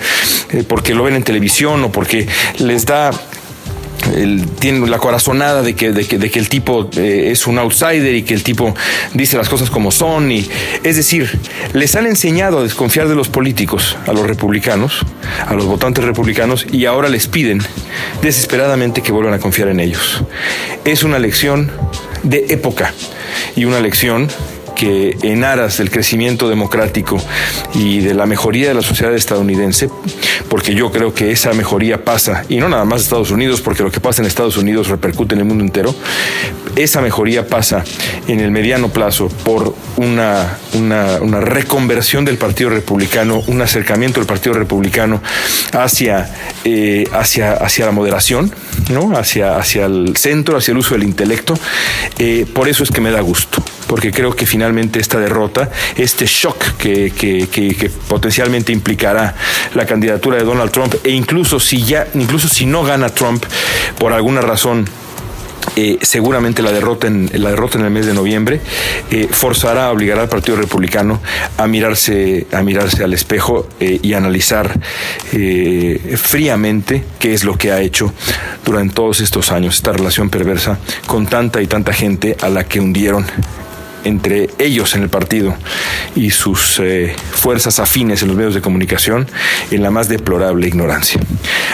Porque 0.69 0.93
lo 0.93 1.03
ven 1.03 1.15
en 1.15 1.23
televisión 1.23 1.83
o 1.83 1.91
porque 1.91 2.27
les 2.59 2.85
da 2.85 3.11
el, 4.15 4.45
tienen 4.59 4.89
la 4.89 4.97
corazonada 4.97 5.61
de 5.61 5.75
que, 5.75 5.91
de 5.91 6.05
que, 6.05 6.17
de 6.17 6.31
que 6.31 6.39
el 6.39 6.49
tipo 6.49 6.89
eh, 6.95 7.29
es 7.31 7.47
un 7.47 7.57
outsider 7.59 8.15
y 8.15 8.23
que 8.23 8.33
el 8.33 8.43
tipo 8.43 8.73
dice 9.13 9.37
las 9.37 9.49
cosas 9.49 9.69
como 9.69 9.91
son. 9.91 10.31
Y, 10.31 10.49
es 10.83 10.95
decir, 10.95 11.39
les 11.73 11.95
han 11.95 12.05
enseñado 12.05 12.59
a 12.59 12.63
desconfiar 12.63 13.07
de 13.07 13.15
los 13.15 13.29
políticos, 13.29 13.97
a 14.07 14.13
los 14.13 14.25
republicanos, 14.25 14.99
a 15.45 15.53
los 15.53 15.65
votantes 15.65 16.03
republicanos, 16.03 16.65
y 16.71 16.85
ahora 16.85 17.09
les 17.09 17.27
piden 17.27 17.61
desesperadamente 18.21 19.01
que 19.01 19.11
vuelvan 19.11 19.33
a 19.33 19.39
confiar 19.39 19.69
en 19.69 19.79
ellos. 19.79 20.23
Es 20.85 21.03
una 21.03 21.19
lección 21.19 21.71
de 22.23 22.45
época 22.49 22.93
y 23.55 23.65
una 23.65 23.79
lección 23.79 24.29
que 24.79 25.17
en 25.23 25.43
aras 25.43 25.77
del 25.79 25.91
crecimiento 25.91 26.47
democrático 26.47 27.21
y 27.73 27.99
de 27.99 28.13
la 28.13 28.25
mejoría 28.25 28.69
de 28.69 28.73
la 28.73 28.81
sociedad 28.81 29.13
estadounidense, 29.13 29.89
porque 30.47 30.73
yo 30.73 30.89
creo 30.89 31.13
que 31.13 31.33
esa 31.33 31.51
mejoría 31.51 32.05
pasa, 32.05 32.45
y 32.47 32.59
no 32.59 32.69
nada 32.69 32.85
más 32.85 33.01
Estados 33.01 33.29
Unidos, 33.29 33.59
porque 33.59 33.83
lo 33.83 33.91
que 33.91 33.99
pasa 33.99 34.21
en 34.21 34.27
Estados 34.27 34.55
Unidos 34.55 34.87
repercute 34.87 35.35
en 35.35 35.39
el 35.39 35.45
mundo 35.45 35.65
entero, 35.65 35.93
esa 36.77 37.01
mejoría 37.01 37.45
pasa 37.45 37.83
en 38.29 38.39
el 38.39 38.51
mediano 38.51 38.87
plazo 38.87 39.27
por 39.43 39.75
una, 39.97 40.57
una, 40.71 41.41
reconversión 41.41 42.23
del 42.23 42.37
Partido 42.37 42.69
Republicano, 42.69 43.43
un 43.47 43.61
acercamiento 43.61 44.21
del 44.21 44.27
Partido 44.27 44.55
Republicano 44.55 45.21
hacia, 45.73 46.33
eh, 46.63 47.03
hacia, 47.11 47.51
hacia 47.51 47.85
la 47.85 47.91
moderación, 47.91 48.49
¿no? 48.89 49.17
hacia, 49.17 49.57
hacia 49.57 49.87
el 49.87 50.15
centro, 50.15 50.55
hacia 50.55 50.71
el 50.71 50.77
uso 50.77 50.93
del 50.93 51.03
intelecto. 51.03 51.53
Eh, 52.17 52.45
por 52.53 52.69
eso 52.69 52.83
es 52.83 52.91
que 52.91 53.01
me 53.01 53.11
da 53.11 53.19
gusto 53.19 53.61
porque 53.89 54.11
creo 54.11 54.35
que 54.35 54.45
finalmente 54.45 54.68
esta 54.99 55.19
derrota, 55.19 55.69
este 55.95 56.25
shock 56.25 56.77
que, 56.77 57.11
que, 57.11 57.91
potencialmente 58.07 58.71
implicará 58.71 59.35
la 59.75 59.85
candidatura 59.85 60.37
de 60.37 60.43
Donald 60.43 60.71
Trump, 60.71 60.95
e 61.03 61.11
incluso 61.11 61.59
si 61.59 61.83
ya, 61.83 62.07
incluso 62.13 62.47
si 62.47 62.65
no 62.65 62.83
gana 62.83 63.09
Trump 63.09 63.43
por 63.97 64.13
alguna 64.13 64.41
razón, 64.41 64.85
eh, 65.75 65.99
seguramente 66.01 66.61
la 66.61 66.71
derrota 66.71 67.07
en 67.07 67.29
la 67.33 67.51
derrota 67.51 67.77
en 67.77 67.85
el 67.85 67.91
mes 67.91 68.05
de 68.05 68.13
noviembre 68.13 68.59
eh, 69.11 69.27
forzará, 69.29 69.91
obligará 69.91 70.21
al 70.21 70.29
Partido 70.29 70.57
Republicano 70.57 71.21
a 71.57 71.67
mirarse 71.67 72.47
a 72.51 72.61
mirarse 72.63 73.03
al 73.03 73.13
espejo 73.13 73.67
eh, 73.79 73.99
y 74.01 74.13
analizar 74.13 74.79
fríamente 76.17 77.03
qué 77.19 77.33
es 77.33 77.43
lo 77.43 77.57
que 77.57 77.71
ha 77.71 77.81
hecho 77.81 78.13
durante 78.65 78.95
todos 78.95 79.19
estos 79.19 79.51
años 79.51 79.75
esta 79.75 79.91
relación 79.91 80.29
perversa 80.29 80.79
con 81.05 81.27
tanta 81.27 81.61
y 81.61 81.67
tanta 81.67 81.93
gente 81.93 82.35
a 82.41 82.49
la 82.49 82.63
que 82.63 82.79
hundieron 82.79 83.25
entre 84.03 84.49
ellos 84.59 84.95
en 84.95 85.03
el 85.03 85.09
partido 85.09 85.55
y 86.15 86.31
sus 86.31 86.79
eh, 86.79 87.15
fuerzas 87.31 87.79
afines 87.79 88.21
en 88.21 88.29
los 88.29 88.37
medios 88.37 88.53
de 88.53 88.61
comunicación 88.61 89.27
en 89.71 89.83
la 89.83 89.91
más 89.91 90.09
deplorable 90.09 90.67
ignorancia. 90.67 91.19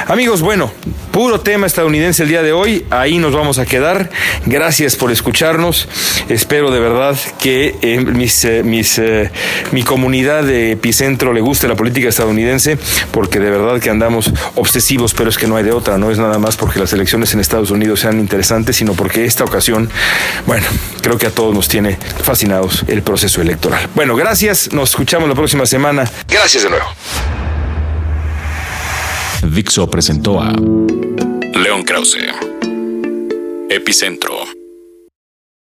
Amigos, 0.08 0.42
bueno, 0.42 0.72
puro 1.12 1.40
tema 1.40 1.68
estadounidense 1.68 2.24
el 2.24 2.30
día 2.30 2.42
de 2.42 2.52
hoy, 2.52 2.86
ahí 2.90 3.18
nos 3.18 3.34
vamos 3.34 3.60
a 3.60 3.66
quedar. 3.66 4.10
Gracias 4.46 4.96
por 4.96 5.12
escucharnos. 5.12 5.88
Espero 6.30 6.72
de 6.72 6.80
verdad 6.80 7.18
que 7.40 7.76
eh, 7.82 8.06
eh, 8.44 8.64
mis, 8.64 9.02
mi 9.72 9.84
comunidad 9.84 10.44
de 10.44 10.72
epicentro 10.72 11.34
le 11.34 11.42
guste 11.42 11.68
la 11.68 11.76
política 11.76 12.10
estadounidense, 12.10 12.78
porque 13.12 13.40
de 13.40 13.50
verdad 13.50 13.80
que 13.80 13.90
andamos 13.90 14.32
obsesivos, 14.56 15.14
pero 15.14 15.30
es 15.30 15.38
que 15.38 15.48
no 15.48 15.56
hay 15.56 15.64
de 15.64 15.72
otra, 15.72 15.98
no 15.98 16.12
es 16.12 16.18
nada 16.18 16.40
más 16.40 16.58
porque 16.58 16.80
las 16.80 16.94
elecciones 16.94 17.34
en 17.34 17.40
Estados 17.40 17.72
Unidos 17.72 18.02
sean 18.02 18.20
interesantes, 18.20 18.76
sino 18.76 18.94
porque 18.94 19.26
esta 19.26 19.44
ocasión, 19.44 19.90
bueno, 20.46 20.66
creo 21.02 21.18
que 21.18 21.28
a 21.28 21.32
todos 21.32 21.54
nos 21.54 21.68
tiene 21.68 21.98
fascinados 22.22 22.84
el 22.88 23.02
proceso 23.02 23.42
electoral. 23.42 23.88
Bueno, 23.96 24.16
gracias, 24.16 24.72
nos 24.74 24.92
escuchamos 24.92 25.30
la 25.30 25.36
próxima 25.36 25.66
semana. 25.66 26.10
Gracias 26.28 26.64
de 26.64 26.70
nuevo. 26.70 26.86
Dixo 29.44 29.90
presentó 29.90 30.42
a 30.42 30.52
León 30.52 31.84
Krause, 31.84 32.18
Epicentro. 33.70 34.65